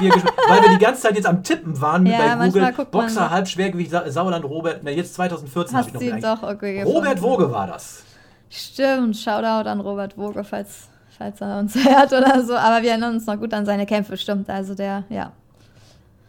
[0.00, 0.12] wir
[0.48, 2.72] weil wir die ganze Zeit jetzt am Tippen waren mit Ja, bei Google.
[2.90, 3.30] Boxer.
[3.30, 4.80] Halbschwergewicht, Sa Sauerland, Robert.
[4.82, 7.22] Na, jetzt 2014 habe ich noch doch okay Robert.
[7.22, 8.04] Woge war das.
[8.50, 12.54] Stimmt, Shoutout an Robert Woge, falls, falls er uns hört oder so.
[12.54, 14.50] Aber wir erinnern uns noch gut an seine Kämpfe, stimmt.
[14.50, 15.32] Also der, ja.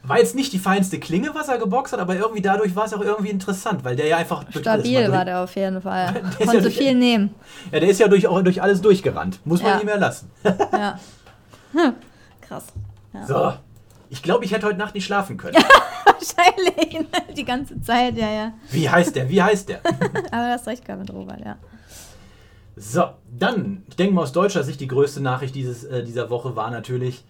[0.05, 2.93] War jetzt nicht die feinste Klinge, was er geboxt hat, aber irgendwie dadurch war es
[2.93, 6.15] auch irgendwie interessant, weil der ja einfach Stabil war der auf jeden Fall.
[6.31, 7.33] Ist ja Konnte durch- viel nehmen.
[7.71, 9.39] Ja, der ist ja durch, auch durch alles durchgerannt.
[9.45, 9.75] Muss man Ja.
[9.77, 10.29] nicht mehr lassen.
[10.73, 10.99] Ja.
[11.71, 11.93] Hm,
[12.41, 12.65] Krass.
[13.13, 13.25] Ja.
[13.25, 13.53] So.
[14.09, 15.55] Ich glaube, ich hätte heute Nacht nicht schlafen können.
[16.05, 17.07] Wahrscheinlich.
[17.35, 18.53] Die ganze Zeit, ja, ja.
[18.71, 19.27] Wie heißt der?
[19.29, 19.79] Wie heißt der?
[20.31, 21.55] Aber du hast recht gehabt mit Robert, ja.
[22.75, 26.55] So, dann, ich denke mal aus deutscher Sicht, die größte Nachricht dieses, äh, dieser Woche
[26.55, 27.23] war natürlich,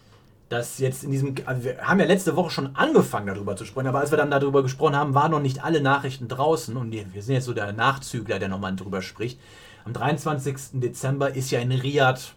[0.54, 3.88] dass jetzt in diesem, also wir haben ja letzte Woche schon angefangen darüber zu sprechen,
[3.88, 7.22] aber als wir dann darüber gesprochen haben, waren noch nicht alle Nachrichten draußen und wir
[7.22, 9.40] sind jetzt so der Nachzügler, der nochmal drüber spricht.
[9.84, 10.56] Am 23.
[10.74, 12.36] Dezember ist ja in Riyadh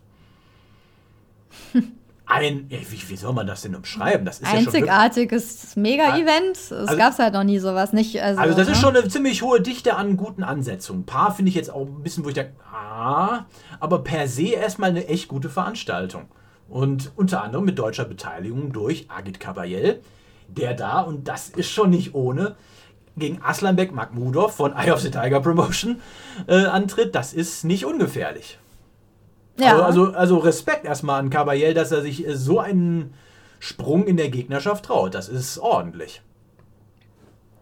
[2.27, 4.25] ein, ja, wie, wie soll man das denn umschreiben?
[4.25, 6.57] Das ist ja Einzigartiges Mega-Event.
[6.57, 7.93] Es Also- gab's halt noch nie sowas.
[7.93, 8.81] Nicht, also, Also das ist ne?
[8.81, 11.03] schon eine ziemlich hohe Dichte an guten Ansetzungen.
[11.03, 13.45] Ein paar finde ich jetzt auch ein bisschen, wo ich denke, ah,
[13.79, 16.29] aber per se erstmal eine echt gute Veranstaltung.
[16.69, 20.01] Und unter anderem mit deutscher Beteiligung durch Agit Kabayel,
[20.49, 22.57] der da, und das ist schon nicht ohne,
[23.17, 26.01] gegen Aslanbek Makhmudov von Eye of the Tiger Promotion
[26.47, 27.15] äh, antritt.
[27.15, 28.59] Das ist nicht ungefährlich.
[29.59, 29.73] Ja.
[29.73, 33.15] Also, also, also Respekt erstmal an Kabayel, dass er sich äh, so einen
[33.59, 35.15] Sprung in der Gegnerschaft traut.
[35.15, 36.21] Das ist ordentlich.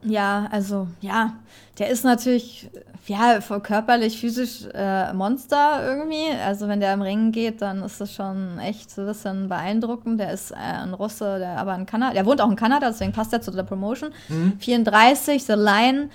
[0.05, 1.35] Ja, also, ja,
[1.79, 2.71] der ist natürlich,
[3.07, 6.31] ja, voll körperlich, physisch äh, Monster irgendwie.
[6.45, 10.21] Also, wenn der im Ringen geht, dann ist das schon echt so ein bisschen beeindruckend.
[10.21, 13.12] Der ist äh, ein Russe, der aber in Kanada, der wohnt auch in Kanada, deswegen
[13.12, 14.11] passt er zu der Promotion.
[14.59, 16.11] 34, The Lion,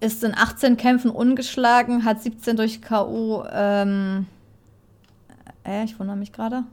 [0.00, 4.26] ist in 18 Kämpfen ungeschlagen, hat 17 durch K.O., ähm,
[5.64, 6.64] äh, ich wundere mich gerade.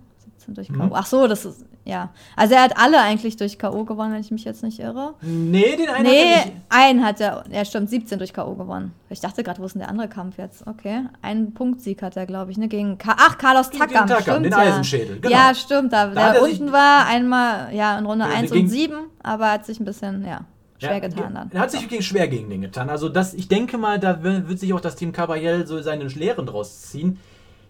[0.47, 0.89] 17 durch K.O.
[0.93, 2.09] Ach so, das ist, ja.
[2.35, 3.83] Also, er hat alle eigentlich durch K.O.
[3.85, 5.13] gewonnen, wenn ich mich jetzt nicht irre.
[5.21, 6.51] Nee, den einen hat er Nee, nicht.
[6.69, 8.55] einen hat er, ja stimmt, 17 durch K.O.
[8.55, 8.93] gewonnen.
[9.09, 10.65] Ich dachte gerade, wo ist denn der andere Kampf jetzt?
[10.67, 14.45] Okay, einen Punktsieg hat er, glaube ich, ne, gegen, Ka ach, Carlos Takam, Takam, stimmt,
[14.45, 14.57] den ja.
[14.59, 15.35] Eisenschädel, genau.
[15.35, 18.65] Ja, stimmt, da, Da der er unten war einmal, ja, in Runde Ja, 1 gegen-
[18.65, 20.41] und 7, aber hat sich ein bisschen, ja,
[20.79, 21.49] schwer Ja, getan dann.
[21.53, 22.89] Er hat sich wirklich schwer gegen den getan.
[22.89, 26.05] Also das, ich denke mal, da wi- wird sich auch das Team Caballel so seine
[26.05, 27.19] Lehren draus ziehen.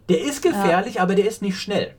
[0.10, 1.94] Der ist gefährlich, aber der ist nicht schnell.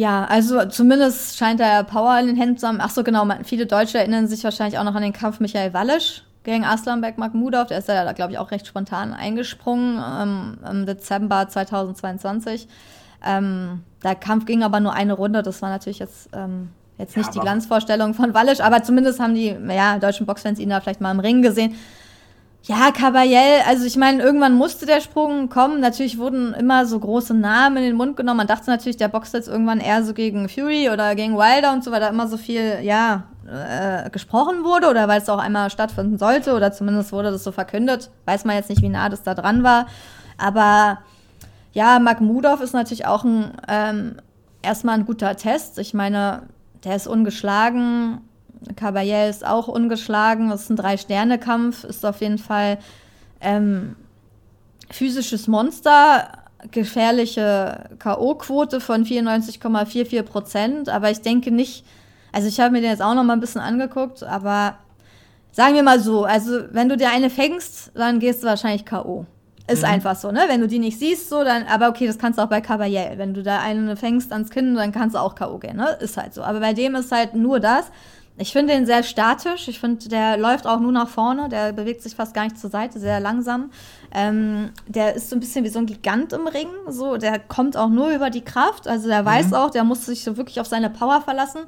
[0.00, 2.78] Ja, also zumindest scheint er Power in den Händen zu haben.
[2.80, 6.22] Ach so, genau, viele Deutsche erinnern sich wahrscheinlich auch noch an den Kampf Michael Wallisch
[6.42, 7.66] gegen Aslanbek Makhmudov.
[7.66, 12.66] Der ist ja, da, glaube ich, auch recht spontan eingesprungen ähm, im Dezember 2022.
[13.26, 15.42] Ähm, der Kampf ging aber nur eine Runde.
[15.42, 19.20] Das war natürlich jetzt, ähm, jetzt Ja, nicht die aber- Glanzvorstellung von Wallisch, aber zumindest
[19.20, 21.74] haben die ja, deutschen Boxfans ihn da vielleicht mal im Ring gesehen.
[22.64, 25.80] Ja, Caballel, also ich meine, irgendwann musste der Sprung kommen.
[25.80, 28.36] Natürlich wurden immer so große Namen in den Mund genommen.
[28.36, 31.82] Man dachte natürlich, der boxt jetzt irgendwann eher so gegen Fury oder gegen Wilder und
[31.82, 35.70] so, weil da immer so viel, ja, äh, gesprochen wurde oder weil es auch einmal
[35.70, 38.10] stattfinden sollte oder zumindest wurde das so verkündet.
[38.26, 39.86] Weiß man jetzt nicht, wie nah das da dran war.
[40.36, 40.98] Aber
[41.72, 44.16] ja, Makhmudov ist natürlich auch ein, ähm,
[44.62, 45.78] erstmal ein guter Test.
[45.78, 46.42] Ich meine,
[46.84, 48.20] der ist ungeschlagen.
[48.76, 50.50] Caballel ist auch ungeschlagen.
[50.50, 51.84] Das ist ein Drei-Sterne-Kampf.
[51.84, 52.78] Ist auf jeden Fall
[53.40, 53.96] ähm,
[54.90, 56.28] physisches Monster.
[56.70, 60.88] Gefährliche K.O.-Quote von 94,44 Prozent.
[60.88, 61.84] Aber ich denke nicht,
[62.32, 64.76] also ich habe mir den jetzt auch noch mal ein bisschen angeguckt, aber
[65.52, 69.26] sagen wir mal so, also wenn du dir eine fängst, dann gehst du wahrscheinlich K.O.
[69.66, 70.40] Ist einfach so, ne?
[70.48, 73.18] Wenn du die nicht siehst, so, dann, aber okay, das kannst du auch bei Caballel.
[73.18, 75.58] Wenn du da eine fängst ans Kinn, dann kannst du auch K.O.
[75.58, 75.96] gehen, ne?
[76.00, 76.42] Ist halt so.
[76.42, 77.92] Aber bei dem ist halt nur das.
[78.40, 79.68] Ich finde den sehr statisch.
[79.68, 81.50] Ich finde, der läuft auch nur nach vorne.
[81.50, 83.70] Der bewegt sich fast gar nicht zur Seite, sehr langsam.
[84.14, 86.68] Ähm, der ist so ein bisschen wie so ein Gigant im Ring.
[86.88, 88.88] So, der kommt auch nur über die Kraft.
[88.88, 91.60] Also der weiß auch, der muss sich so wirklich auf seine Power verlassen.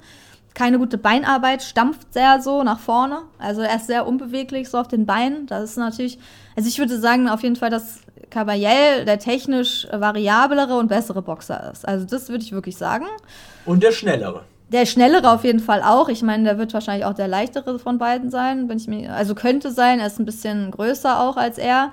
[0.55, 3.19] Keine gute Beinarbeit, stampft sehr so nach vorne.
[3.39, 5.47] Also er ist sehr unbeweglich so auf den Beinen.
[5.47, 6.19] Das ist natürlich,
[6.57, 11.71] also ich würde sagen auf jeden Fall, dass Caballel der technisch variablere und bessere Boxer
[11.71, 11.87] ist.
[11.87, 13.05] Also das würde ich wirklich sagen.
[13.67, 14.45] Und der schnellere.
[14.73, 16.09] Der schnellere auf jeden Fall auch.
[16.09, 18.69] Ich meine, der wird wahrscheinlich auch der leichtere von beiden sein.
[18.69, 21.93] Bin ich mir, also könnte sein, er ist ein bisschen größer auch als er.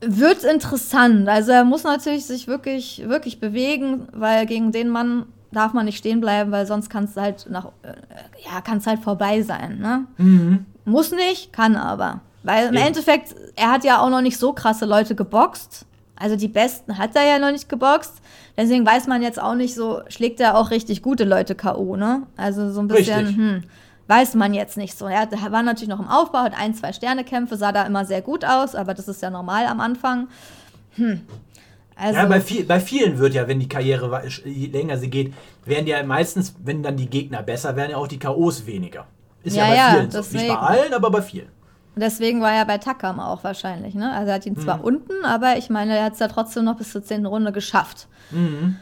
[0.00, 1.28] Wird interessant.
[1.28, 5.96] Also er muss natürlich sich wirklich, wirklich bewegen, weil gegen den Mann darf man nicht
[5.96, 7.94] stehen bleiben, weil sonst kann es halt nach, äh,
[8.44, 9.78] ja, kann es halt vorbei sein.
[9.78, 10.04] Ne?
[10.84, 12.20] Muss nicht, kann aber.
[12.42, 12.86] Weil im Eben.
[12.86, 15.86] Endeffekt, er hat ja auch noch nicht so krasse Leute geboxt.
[16.14, 18.14] Also die Besten hat er ja noch nicht geboxt.
[18.56, 22.22] Deswegen weiß man jetzt auch nicht so, schlägt er auch richtig gute Leute K.O., ne?
[22.36, 23.36] Also so ein bisschen, Richtig.
[23.36, 23.62] hm,
[24.06, 25.06] weiß man jetzt nicht so.
[25.06, 28.44] Er war natürlich noch im Aufbau, hat ein, zwei Sternekämpfe, sah da immer sehr gut
[28.44, 30.28] aus, aber das ist ja normal am Anfang.
[30.92, 31.20] Hm.
[31.96, 35.34] Also, Ja, bei, viel, bei vielen wird ja, wenn die Karriere je länger sie geht,
[35.64, 39.06] werden ja meistens, wenn dann die Gegner besser werden, ja auch die K.O.s weniger.
[39.42, 40.36] Ist ja, Ja, bei ja, vielen so.
[40.36, 41.48] Nicht bei allen, aber bei vielen.
[41.98, 44.12] Deswegen war er bei Takam auch wahrscheinlich, ne?
[44.12, 44.60] Also er hat ihn Mhm.
[44.60, 47.52] zwar unten, aber ich meine, er hat es ja trotzdem noch bis zur zehnten Runde
[47.52, 48.06] geschafft.
[48.30, 48.76] Mhm.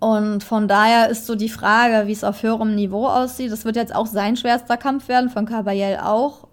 [0.00, 3.50] Und von daher ist so die Frage, wie es auf höherem Niveau aussieht.
[3.52, 6.46] Das wird jetzt auch sein schwerster Kampf werden, von Caballel auch.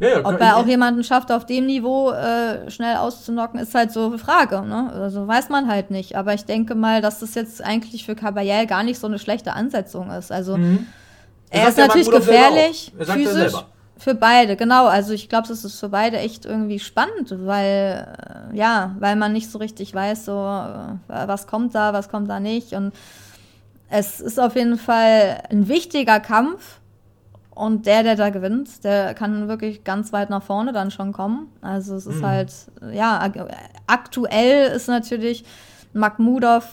[0.00, 3.90] Ja, ja, Ob er auch jemanden schafft, auf dem Niveau äh, schnell auszunocken, ist halt
[3.92, 4.60] so eine Frage.
[4.62, 4.90] Ne?
[4.92, 6.16] Also weiß man halt nicht.
[6.16, 9.52] Aber ich denke mal, dass das jetzt eigentlich für Caballel gar nicht so eine schlechte
[9.54, 10.30] Ansetzung ist.
[10.30, 10.86] Also Mhm.
[11.50, 13.52] er ist natürlich gefährlich, physisch.
[13.96, 14.86] Für beide, genau.
[14.86, 18.16] Also ich glaube, das ist für beide echt irgendwie spannend, weil
[18.52, 20.96] äh, ja, weil man nicht so richtig weiß, so äh,
[21.28, 22.72] was kommt da, was kommt da nicht.
[22.72, 22.92] Und
[23.88, 26.80] es ist auf jeden Fall ein wichtiger Kampf.
[27.54, 31.46] Und der, der da gewinnt, der kann wirklich ganz weit nach vorne dann schon kommen.
[31.62, 32.26] Also es ist Mhm.
[32.26, 32.52] halt,
[32.92, 33.46] ja, ak-
[33.86, 35.44] aktuell ist natürlich
[35.92, 36.66] Makhmudov,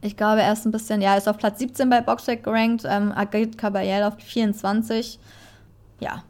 [0.00, 3.12] ich glaube, er ist ein bisschen, ja, ist auf Platz 17 bei Boxrec gerankt, ähm,
[3.14, 5.20] Agit Kabayel auf 24.
[6.04, 6.22] Ja.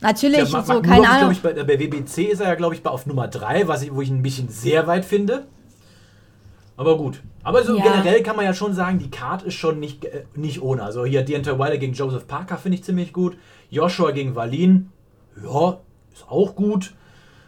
[0.00, 1.30] Natürlich, Ja, so, keine Ahnung.
[1.32, 3.94] ich, bei, bei WBC ist er ja, glaube ich, bei- auf Nummer 3, was ich,
[3.94, 5.46] wo ich ein bisschen sehr weit finde.
[6.76, 7.22] Aber gut.
[7.42, 7.84] Aber so Ja.
[7.84, 10.82] generell kann man ja schon sagen, die Card ist schon nicht, äh, nicht ohne.
[10.82, 13.36] Also hier Deontay Wilder gegen Joseph Parker finde ich ziemlich gut.
[13.70, 14.90] Joshua gegen Wallin,
[15.42, 15.78] ja,
[16.12, 16.92] ist auch gut.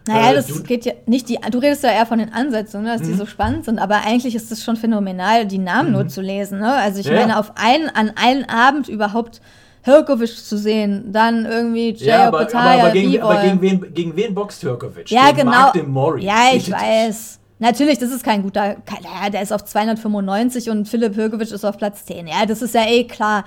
[0.06, 1.38] Naja, Äh, das du- geht ja nicht die.
[1.50, 3.18] Du redest ja eher von den Ansetzungen, ne, dass die Mhm.
[3.18, 6.60] so spannend sind, aber eigentlich ist es schon phänomenal, die Namen nur zu lesen.
[6.60, 6.72] Ne?
[6.72, 9.40] Also ich Ja, meine, auf einen, an einen Abend überhaupt
[9.86, 14.16] Hirkovic zu sehen, dann irgendwie Jay Ja, aber, aber, aber, gegen, aber gegen, wen, gegen
[14.16, 15.08] wen boxt Turkovic?
[15.10, 15.50] Ja, gegen genau.
[15.50, 16.24] Mark Demori.
[16.24, 17.38] Ja, ich weiß.
[17.60, 18.74] Natürlich, das ist kein guter.
[18.84, 22.26] Kein, ja, der ist auf 295 und Philipp Hirkovic ist auf Platz 10.
[22.26, 23.44] Ja, das ist ja eh klar.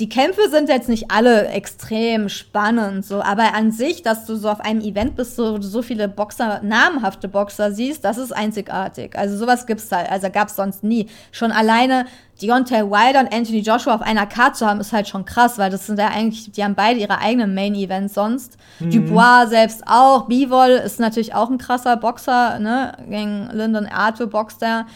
[0.00, 4.48] Die Kämpfe sind jetzt nicht alle extrem spannend, so, aber an sich, dass du so
[4.50, 9.16] auf einem Event bist, so, so viele Boxer, namhafte Boxer siehst, das ist einzigartig.
[9.16, 11.08] Also sowas gibt's halt, also gab's sonst nie.
[11.30, 12.06] Schon alleine
[12.42, 15.70] Deontay Wilder und Anthony Joshua auf einer Karte zu haben, ist halt schon krass, weil
[15.70, 18.56] das sind ja eigentlich, die haben beide ihre eigenen Main Events sonst.
[18.80, 24.62] Dubois selbst auch, Bivol ist natürlich auch ein krasser Boxer, ne, gegen Lyndon Arthur boxt
[24.62, 24.86] er.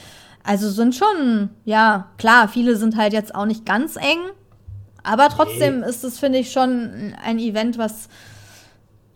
[0.42, 4.18] Also sind schon, ja, klar, viele sind halt jetzt auch nicht ganz eng,
[5.02, 8.08] aber trotzdem ist es, finde ich, schon ein Event, was,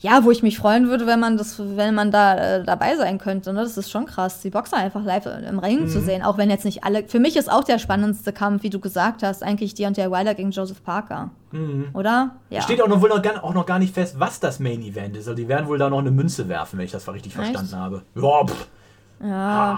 [0.01, 3.18] ja, wo ich mich freuen würde, wenn man das, wenn man da äh, dabei sein
[3.18, 3.53] könnte.
[3.53, 3.61] Ne?
[3.61, 5.88] Das ist schon krass, die Boxer einfach live im Ring Mhm.
[5.88, 7.05] zu sehen, auch wenn jetzt nicht alle.
[7.07, 10.51] Für mich ist auch der spannendste Kampf, wie du gesagt hast, eigentlich Deontay Wilder gegen
[10.51, 11.31] Joseph Parker.
[11.92, 12.31] Oder?
[12.51, 12.62] Ja.
[12.62, 15.16] Steht auch noch, wohl noch, gar, auch noch gar nicht fest, was das Main Event
[15.16, 15.29] ist.
[15.29, 17.45] Also die werden wohl da noch eine Münze werfen, wenn ich das richtig Echt?
[17.53, 18.03] verstanden habe.
[18.16, 18.66] Ja, pff.
[19.23, 19.29] ja.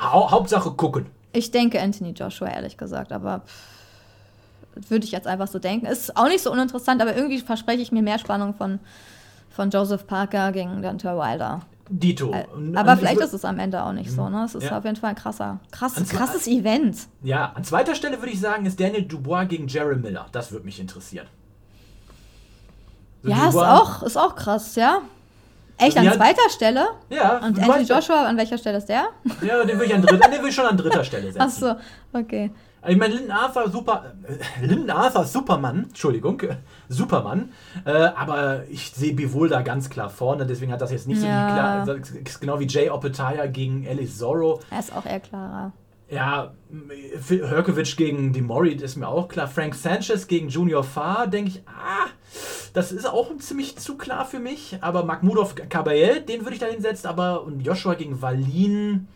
[0.03, 1.07] Ha Hauptsache gucken.
[1.33, 3.74] Ich denke Anthony Joshua, ehrlich gesagt, aber pff,
[4.89, 5.87] würde ich jetzt einfach so denken.
[5.87, 8.81] Ist auch nicht so uninteressant, aber irgendwie verspreche ich mir mehr Spannung von,
[9.51, 11.61] von Joseph Parker gegen Deontay Wilder.
[11.91, 12.33] Dito.
[12.33, 14.45] Äh, Aber und vielleicht ich, ist es am Ende auch nicht so, ne?
[14.45, 14.79] Es ist Ja.
[14.79, 16.97] auf jeden Fall ein krasser, krass, krasses Event.
[17.23, 20.27] Ja, an zweiter Stelle würde ich sagen, ist Daniel Dubois gegen Jerry Miller.
[20.33, 21.27] Das würde mich interessieren.
[23.23, 24.99] So Ja, ist auch, ist auch krass, ja.
[25.77, 26.87] Echt, an zweiter Stelle?
[27.11, 29.09] Ja, Und Anthony Joshua, an welcher Stelle ist der?
[29.43, 31.41] Ja, den würde ich, an dritter- den würde ich schon an dritter Stelle setzen.
[31.41, 31.75] Ach so,
[32.13, 32.51] okay.
[32.87, 36.57] Ich meine, Lyndon Arthur, super, äh, Lyndon Arthur, Superman, Entschuldigung, äh,
[36.89, 37.51] Superman,
[37.85, 41.27] äh, aber ich sehe Bivol da ganz klar vorne, deswegen hat das jetzt nicht so
[41.27, 41.47] Ja.
[41.49, 44.61] die klar, das ist genau wie Jay Opetaya gegen Alice Zorro.
[44.71, 45.73] Er ist auch eher klarer.
[46.11, 46.53] Ja,
[47.29, 49.49] Herkovic gegen Demori ist mir auch klar.
[49.49, 52.07] Frank Sanchez gegen Junior Farr, denke ich, ah,
[52.75, 54.79] das ist auch ziemlich zu klar für mich.
[54.83, 59.09] Aber Makhmudov Kabayel, den würde ich da hinsetzen, aber und Joshua gegen Wallin,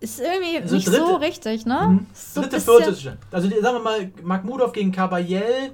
[0.00, 1.80] Ist irgendwie Also nicht dritte- so richtig, ne?
[1.80, 3.18] hm, Ist so dritte, vierte Stelle.
[3.32, 5.72] Also die- sagen wir mal, Makhmudov gegen Kabayel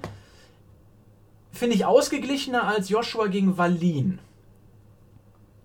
[1.53, 4.19] finde ich ausgeglichener als Joshua gegen Wallin.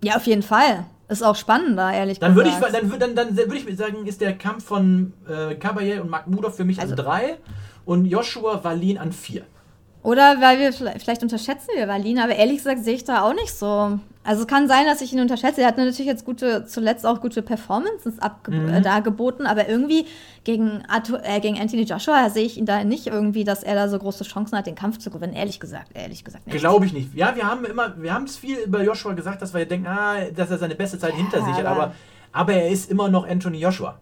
[0.03, 0.85] Ja, auf jeden Fall.
[1.07, 2.73] Ist auch spannender, ehrlich Dann würde ich, gesagt.
[2.75, 6.65] dann, dann, dann würde ich sagen, ist der Kampf von äh, Kabayel und Makhmudov für
[6.65, 7.37] mich Also- an drei
[7.85, 9.43] und Joshua Wallin an vier.
[10.01, 13.53] Oder weil wir vielleicht, unterschätzen wir Wallin, aber ehrlich gesagt sehe ich da auch nicht
[13.53, 13.99] so.
[14.23, 15.61] Also es kann sein, dass ich ihn unterschätze.
[15.61, 18.15] Er hat natürlich jetzt gute, zuletzt auch gute Performances
[18.47, 18.69] Mhm.
[18.69, 20.05] äh, dargeboten, aber irgendwie
[20.45, 23.89] gegen, Arthur, äh, gegen Anthony Joshua sehe ich ihn da nicht irgendwie, dass er da
[23.89, 25.33] so große Chancen hat, den Kampf zu gewinnen.
[25.33, 26.45] Ehrlich gesagt, ehrlich gesagt.
[26.45, 27.13] Glaube ich nicht.
[27.13, 30.15] Ja, wir haben immer, wir haben es viel über Joshua gesagt, dass wir denken, ah,
[30.33, 31.93] dass er seine beste Zeit hinter sich hat, aber-
[32.31, 33.97] aber, er ist immer noch Anthony Joshua.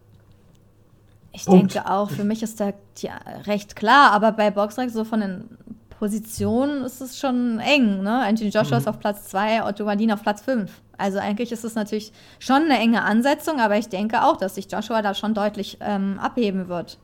[1.31, 1.73] Ich Punkt.
[1.75, 3.13] denke auch, für mich ist da ja,
[3.45, 5.56] recht klar, aber bei Boxrec so von den
[5.99, 8.03] Position ist es schon eng.
[8.03, 8.23] Ne?
[8.25, 8.81] Anthony Joshua Mhm.
[8.81, 10.71] ist auf Platz 2, Otto Wallin auf Platz 5.
[10.97, 14.71] Also eigentlich ist es natürlich schon eine enge Ansetzung, aber ich denke auch, dass sich
[14.71, 16.97] Joshua da schon deutlich ähm, abheben wird.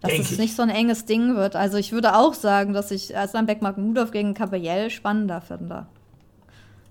[0.00, 0.38] Dass Denk es ich.
[0.38, 1.56] nicht so ein enges Ding wird.
[1.56, 5.86] Also ich würde auch sagen, dass ich Aslan Bekmambetov gegen Caballel spannender finde.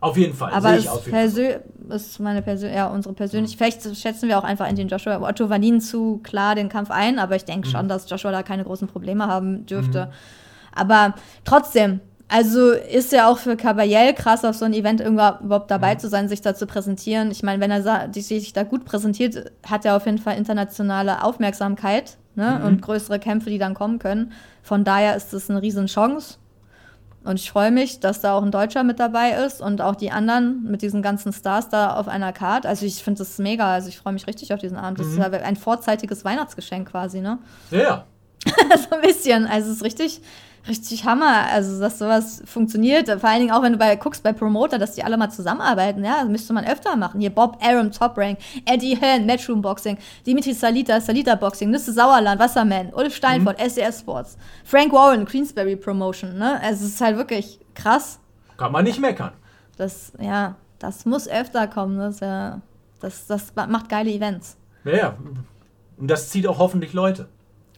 [0.01, 0.53] Auf jeden Fall.
[0.53, 3.57] Aber ich auf jeden ist meine Persön ja, unsere persönliche.
[3.57, 7.19] Vielleicht schätzen wir auch einfach in den Joshua Otto Wallin zu klar den Kampf ein,
[7.19, 7.71] aber ich denke Mhm.
[7.71, 10.11] schon, dass Joshua da keine großen Probleme haben dürfte.
[10.79, 11.15] Aber
[11.45, 15.95] trotzdem, also ist ja auch für Caballel krass, auf so ein Event irgendwann überhaupt dabei
[15.95, 15.99] Mhm.
[15.99, 17.31] zu sein, sich da zu präsentieren.
[17.31, 22.17] Ich meine, wenn er sich da gut präsentiert, hat er auf jeden Fall internationale Aufmerksamkeit
[22.35, 22.59] ne?
[22.59, 22.65] Mhm.
[22.67, 24.31] und größere Kämpfe, die dann kommen können.
[24.61, 26.37] Von daher ist es eine riesen Chance.
[27.25, 30.09] Und ich freue mich, dass da auch ein Deutscher mit dabei ist und auch die
[30.09, 32.65] anderen mit diesen ganzen Stars da auf einer Card.
[32.65, 33.73] Also ich finde das mega.
[33.73, 34.99] Also ich freue mich richtig auf diesen Abend.
[34.99, 37.39] Das ist ja ein vorzeitiges Weihnachtsgeschenk quasi, ne?
[37.71, 38.05] Ja.
[38.45, 39.47] so ein bisschen.
[39.47, 40.21] Also es ist richtig,
[40.67, 41.45] richtig Hammer.
[41.51, 43.07] Also dass sowas funktioniert.
[43.07, 46.03] Vor allen Dingen auch, wenn du bei guckst bei Promoter, dass die alle mal zusammenarbeiten.
[46.03, 47.19] Ja, das müsste man öfter machen.
[47.19, 52.39] Hier Bob Arum, Top Rank, Eddie Hearn, Matchroom Boxing, Dimitri Salita, Salita Boxing, Nisse Sauerland,
[52.39, 56.37] Wasserman, Ulf Steinfort, SES Sports, Frank Warren, Queensberry Promotion.
[56.37, 56.59] Ne?
[56.61, 58.19] Also es ist halt wirklich krass.
[58.57, 59.31] Kann man nicht meckern.
[59.77, 61.97] Das, ja, das muss öfter kommen.
[61.97, 62.61] Das, ja,
[62.99, 64.57] das, das macht geile Events.
[64.83, 65.17] Ja, ja.
[65.97, 67.27] Und das zieht auch hoffentlich Leute.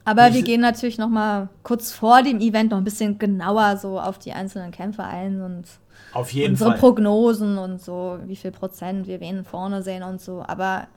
[0.04, 3.78] Aber Ich- wir gehen natürlich noch mal kurz vor dem Event noch ein bisschen genauer
[3.78, 5.66] so auf die einzelnen Kämpfe ein und
[6.14, 6.80] unsere Fall.
[6.80, 10.44] Prognosen und so, wie viel Prozent wir wen vorne sehen und so.
[10.48, 10.88] Aber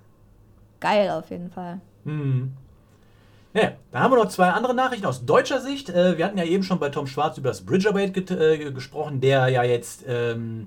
[0.80, 1.80] geil auf jeden Fall.
[2.04, 2.52] Mhm.
[3.52, 5.88] Ja, dann haben wir noch zwei andere Nachrichten aus deutscher Sicht.
[5.88, 9.46] Äh, wir hatten ja eben schon bei Tom Schwarz über das Bridgerweight äh, gesprochen, der
[9.48, 10.66] ja jetzt ähm,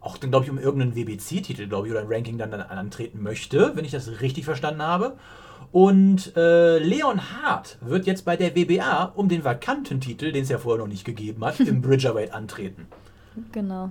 [0.00, 3.72] auch, glaube ich, um irgendeinen WBC-Titel, glaube ich, oder ein Ranking dann, dann antreten möchte,
[3.74, 5.16] wenn ich das richtig verstanden habe.
[5.72, 10.48] Und äh, Leon Hart wird jetzt bei der WBA um den vakanten Titel, den es
[10.48, 12.86] ja vorher noch nicht gegeben hat, im Bridgerweight antreten.
[13.52, 13.90] Genau.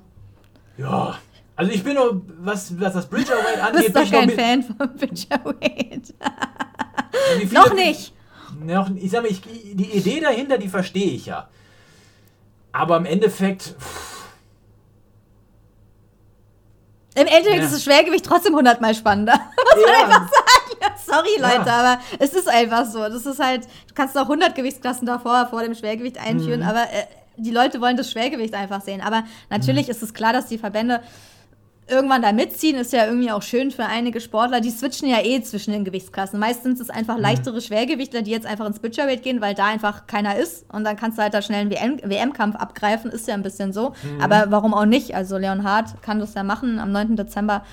[0.78, 1.17] Ja,
[1.55, 4.63] also ich bin noch, was, was das Bridgerweight angeht, bin ich noch kein mit- Fan
[4.63, 6.13] von Bridgerweight.
[7.39, 8.13] viele- noch nicht.
[8.59, 11.49] Noch, ich sag mal, ich, die Idee dahinter, die verstehe ich ja.
[12.71, 14.15] Aber im Endeffekt, pff,
[17.17, 17.63] Im Endeffekt Ja.
[17.63, 19.34] ist das Schwergewicht trotzdem hundertmal spannender.
[19.88, 20.30] ja,
[21.16, 21.57] Sorry, Ja.
[21.57, 22.99] Leute, aber es ist einfach so.
[22.99, 26.68] Das ist halt, du kannst noch 100 Gewichtsklassen davor, vor dem Schwergewicht einführen, Mhm.
[26.68, 27.05] aber äh,
[27.38, 29.01] die Leute wollen das Schwergewicht einfach sehen.
[29.01, 29.28] Aber Mhm.
[29.49, 31.01] natürlich ist es klar, dass die Verbände
[31.88, 34.59] irgendwann da mitziehen, ist ja irgendwie auch schön für einige Sportler.
[34.59, 36.39] Die switchen ja eh zwischen den Gewichtsklassen.
[36.39, 36.99] Meistens ist es Mhm.
[36.99, 40.66] einfach leichtere Schwergewichtler, die jetzt einfach ins Butcherweight gehen, weil da einfach keiner ist.
[40.74, 43.11] Und dann kannst du halt da schnell einen WM WM-Kampf abgreifen.
[43.11, 43.93] Ist ja ein bisschen so.
[44.01, 44.20] Mhm.
[44.22, 45.13] Aber warum auch nicht?
[45.13, 46.80] Also Leon Hart kann das ja machen.
[46.80, 47.18] Am 9.
[47.18, 47.63] Dezember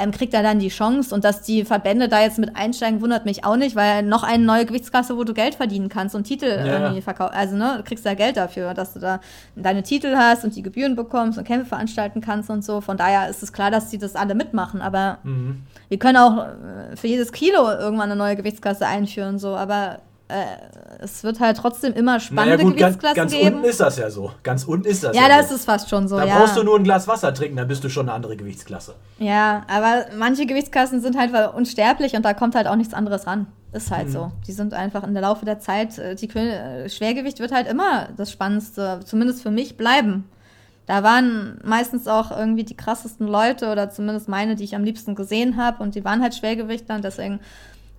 [0.00, 1.14] ähm, kriegt er dann die Chance.
[1.14, 4.42] Und dass die Verbände da jetzt mit einsteigen, wundert mich auch nicht, weil noch eine
[4.44, 7.34] neue Gewichtsklasse, wo du Geld verdienen kannst und Titel irgendwie verkaufen.
[7.34, 9.20] Also, ne, du kriegst ja Geld dafür, dass du da
[9.56, 12.80] deine Titel hast und die Gebühren bekommst und Kämpfe veranstalten kannst und so.
[12.80, 14.80] Von daher ist es klar, dass die das alle mitmachen.
[14.80, 15.62] Aber Mhm.
[15.88, 19.56] wir können auch äh, für jedes Kilo irgendwann eine neue Gewichtsklasse einführen, so.
[19.56, 19.98] Aber
[20.30, 23.56] äh, es wird halt trotzdem immer naja spannende gut, ganz, Gewichtsklassen ganz geben.
[23.56, 24.32] unten ist das ja so.
[24.42, 25.54] Ganz unten ist das ja, ja das so.
[25.56, 26.16] ist fast schon so.
[26.16, 26.38] Da ja.
[26.38, 28.94] brauchst du nur ein Glas Wasser trinken, dann bist du schon eine andere Gewichtsklasse.
[29.18, 33.46] Ja, aber manche Gewichtsklassen sind halt unsterblich und da kommt halt auch nichts anderes ran.
[33.72, 34.32] Ist halt so.
[34.48, 37.68] Die sind einfach in der Laufe der Zeit, äh, die Kö- äh, Schwergewicht wird halt
[37.68, 40.24] immer das Spannendste, zumindest für mich, bleiben.
[40.86, 45.14] Da waren meistens auch irgendwie die krassesten Leute oder zumindest meine, die ich am liebsten
[45.14, 47.38] gesehen habe und die waren halt Schwergewichtler und deswegen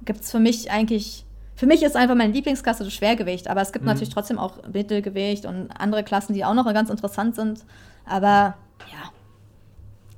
[0.03, 1.23] gibt es für mich eigentlich,
[1.61, 5.45] für mich ist einfach meine Lieblingsklasse das Schwergewicht, aber es gibt natürlich trotzdem auch Mittelgewicht
[5.45, 7.63] und andere Klassen, die auch noch ganz interessant sind.
[8.03, 8.55] Aber
[8.91, 9.11] ja,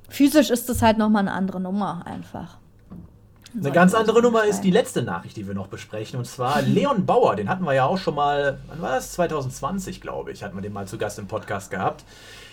[0.08, 2.56] physisch ist es halt nochmal eine andere Nummer einfach.
[3.54, 6.18] Eine ganz andere Nummer ist die letzte Nachricht, die wir noch besprechen.
[6.18, 9.12] Und zwar Leon Bauer, den hatten wir ja auch schon mal, wann war das?
[9.12, 12.06] 2020, glaube ich, hatten wir den mal zu Gast im Podcast gehabt.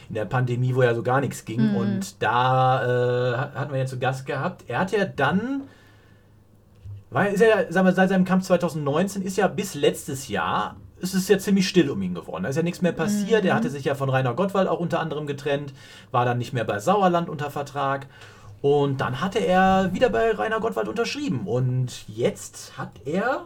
[0.09, 1.77] In der Pandemie, wo ja so gar nichts ging.
[1.77, 4.65] Und da äh, hatten wir ihn zu Gast gehabt.
[4.67, 5.61] Er hat ja dann,
[7.11, 11.13] weil ist ja, sagen wir, seit seinem Kampf 2019 ist ja bis letztes Jahr ist
[11.13, 12.43] es ja ziemlich still um ihn geworden.
[12.43, 13.43] Da ist ja nichts mehr passiert.
[13.43, 15.73] Er hatte sich ja von Rainer Gottwald auch unter anderem getrennt,
[16.11, 18.07] war dann nicht mehr bei Sauerland unter Vertrag.
[18.61, 21.47] Und dann hatte er wieder bei Rainer Gottwald unterschrieben.
[21.47, 23.45] Und jetzt hat er,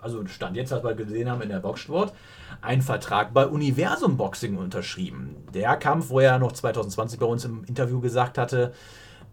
[0.00, 2.12] also stand jetzt, was wir gesehen haben in der Boxsport,
[2.60, 5.36] einen Vertrag bei Universum Boxing unterschrieben.
[5.52, 8.72] Der Kampf, wo er noch 2020 bei uns im Interview gesagt hatte,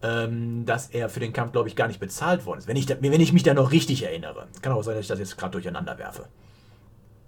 [0.02, 2.68] ähm, dass er für den Kampf, glaube ich, gar nicht bezahlt worden ist.
[2.68, 4.46] Wenn ich, da, wenn ich mich da noch richtig erinnere.
[4.62, 6.24] Kann auch sein, dass ich das jetzt gerade durcheinander werfe.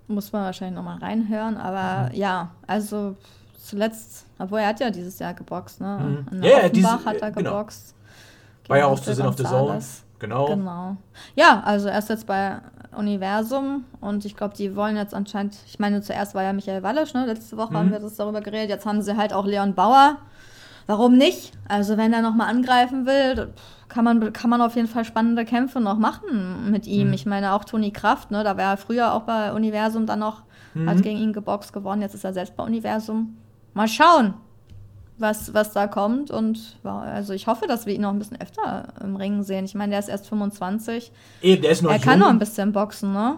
[0.08, 3.16] Muss man wahrscheinlich nochmal reinhören, aber ja, also
[3.58, 6.24] zuletzt, obwohl er hat ja dieses Jahr geboxt, ne?
[6.30, 6.36] Mhm.
[6.38, 7.50] In Ja, ja, Offenbach diese- hat er genau.
[7.50, 7.94] geboxt.
[8.64, 9.78] Bei War ja Genau, auch zu Phil Sin of the Zone.
[10.18, 10.46] Genau.
[10.46, 10.96] Genau.
[11.34, 12.58] Ja, also er ist jetzt bei
[12.96, 17.12] Universum und ich glaube, die wollen jetzt anscheinend, ich meine, zuerst war ja Michael Wallisch,
[17.14, 17.26] ne?
[17.26, 17.76] Letzte Woche Mhm.
[17.76, 20.18] haben wir das darüber geredet, jetzt haben sie halt auch Leon Bauer.
[20.86, 21.52] Warum nicht?
[21.68, 23.52] Also wenn er nochmal angreifen will,
[23.88, 27.08] kann man, kann man auf jeden Fall spannende Kämpfe noch machen mit ihm.
[27.08, 27.12] Mhm.
[27.14, 28.42] Ich meine auch Toni Kraft, ne?
[28.44, 30.42] Da war er früher auch bei Universum dann noch,
[30.74, 30.88] Mhm.
[30.88, 33.36] hat gegen ihn geboxt gewonnen, jetzt ist er selbst bei Universum.
[33.74, 34.32] Mal schauen,
[35.18, 36.30] was, was da kommt.
[36.30, 39.66] Und also ich hoffe, dass wir ihn noch ein bisschen öfter im Ring sehen.
[39.66, 41.12] Ich meine, der ist erst 25.
[41.42, 42.04] Eben, der ist noch er jung.
[42.04, 43.36] kann noch ein bisschen boxen, ne?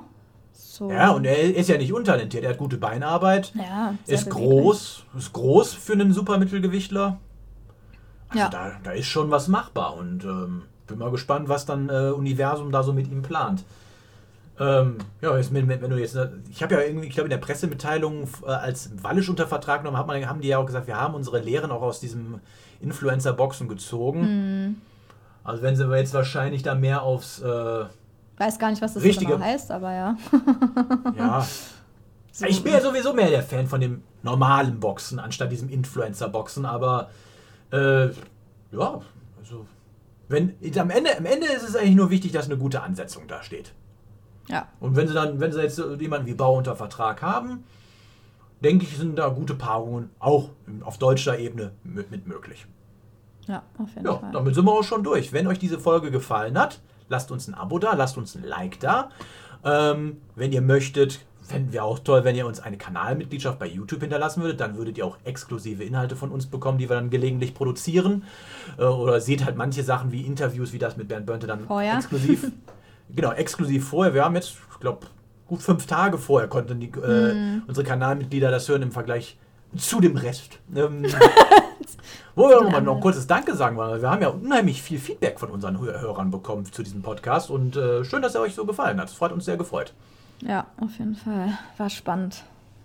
[0.53, 0.91] So.
[0.91, 2.45] Ja, und er ist ja nicht untalentiert.
[2.45, 3.53] Er hat gute Beinarbeit.
[3.55, 4.31] Ja, ist beweglich.
[4.51, 7.19] groß, ist groß für einen Supermittelgewichtler.
[8.35, 8.49] Also Ja.
[8.49, 12.71] da, da ist schon was machbar und ähm, bin mal gespannt, was dann äh, Universum
[12.73, 13.65] da so mit ihm plant.
[14.61, 16.17] Ähm, ja, jetzt, wenn, wenn du jetzt,
[16.51, 19.97] ich habe ja irgendwie, ich glaube in der Pressemitteilung äh, als Wallisch unter Vertrag genommen,
[19.97, 22.41] hat man, haben die ja auch gesagt, wir haben unsere Lehren auch aus diesem
[22.81, 24.21] Influencer-Boxen gezogen.
[24.67, 24.77] Mhm.
[25.43, 27.85] Also wenn sie jetzt wahrscheinlich da mehr aufs, äh,
[28.39, 30.17] Weiß gar nicht, was das Richtige- genau heißt, aber ja.
[31.17, 31.47] ja,
[32.33, 36.65] So- Ich bin ja sowieso mehr der Fan von dem normalen Boxen, anstatt diesem Influencer-Boxen,
[36.65, 37.11] aber
[37.75, 38.07] äh,
[38.73, 39.01] ja,
[39.39, 39.67] also
[40.29, 43.43] wenn am Ende, am Ende ist es eigentlich nur wichtig, dass eine gute Ansetzung da
[43.43, 43.73] steht.
[44.49, 47.65] Ja, Und wenn sie dann, wenn sie jetzt jemanden wie Bau unter Vertrag haben,
[48.63, 50.51] denke ich, sind da gute Paarungen auch
[50.83, 52.67] auf deutscher Ebene mit, mit möglich.
[53.47, 54.33] ja, auf jeden Ja, Fall.
[54.33, 55.33] damit sind wir auch schon durch.
[55.33, 58.81] Wenn euch diese Folge gefallen hat, lasst uns ein Abo da, lasst uns ein Like
[58.81, 59.11] da.
[59.65, 64.01] Ähm, wenn ihr möchtet, fänden wir auch toll, wenn ihr uns eine Kanalmitgliedschaft bei YouTube
[64.01, 64.61] hinterlassen würdet.
[64.61, 68.25] Dann würdet ihr auch exklusive Inhalte von uns bekommen, die wir dann gelegentlich produzieren.
[68.79, 71.97] Äh, oder seht halt manche Sachen wie Interviews, wie das mit Bernd Bönte dann Vorher.
[71.97, 72.51] exklusiv.
[73.15, 74.15] genau, exklusiv vorher.
[74.15, 75.07] Wir haben jetzt, ich glaube,
[75.47, 79.37] gut fünf Tage vorher konnten die, äh, unsere Kanalmitglieder das hören im Vergleich
[79.77, 80.59] zu dem Rest.
[80.75, 81.05] Ähm,
[82.35, 84.01] wo wir nochmal noch ein kurzes Danke sagen wollen.
[84.01, 87.77] Wir haben ja unheimlich viel Feedback von unseren Hör- Hörern bekommen zu diesem Podcast und
[87.77, 89.09] äh, schön, dass er euch so gefallen hat.
[89.09, 89.93] Das freut uns sehr gefreut.
[90.43, 91.59] Ja, auf jeden Fall.
[91.77, 92.43] War spannend.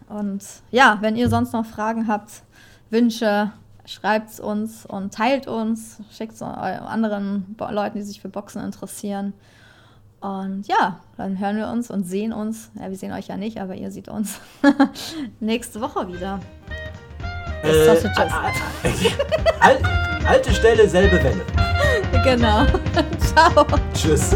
[0.07, 2.43] Und ja, wenn ihr sonst noch Fragen habt,
[2.89, 3.51] Wünsche,
[3.85, 9.33] schreibt uns und teilt uns, schickt es anderen Bo Leuten, die sich für Boxen interessieren.
[10.21, 12.71] Und ja, dann hören wir uns und sehen uns.
[12.75, 14.39] Ja, wir sehen euch ja nicht, aber ihr seht uns
[15.39, 16.39] nächste Woche wieder.
[17.63, 18.33] Äh, Sausages.
[19.59, 19.77] Al
[20.25, 21.45] alte Stelle, selbe Welle.
[22.23, 22.65] Genau.
[23.19, 23.65] Ciao.
[23.93, 24.35] Tschüss.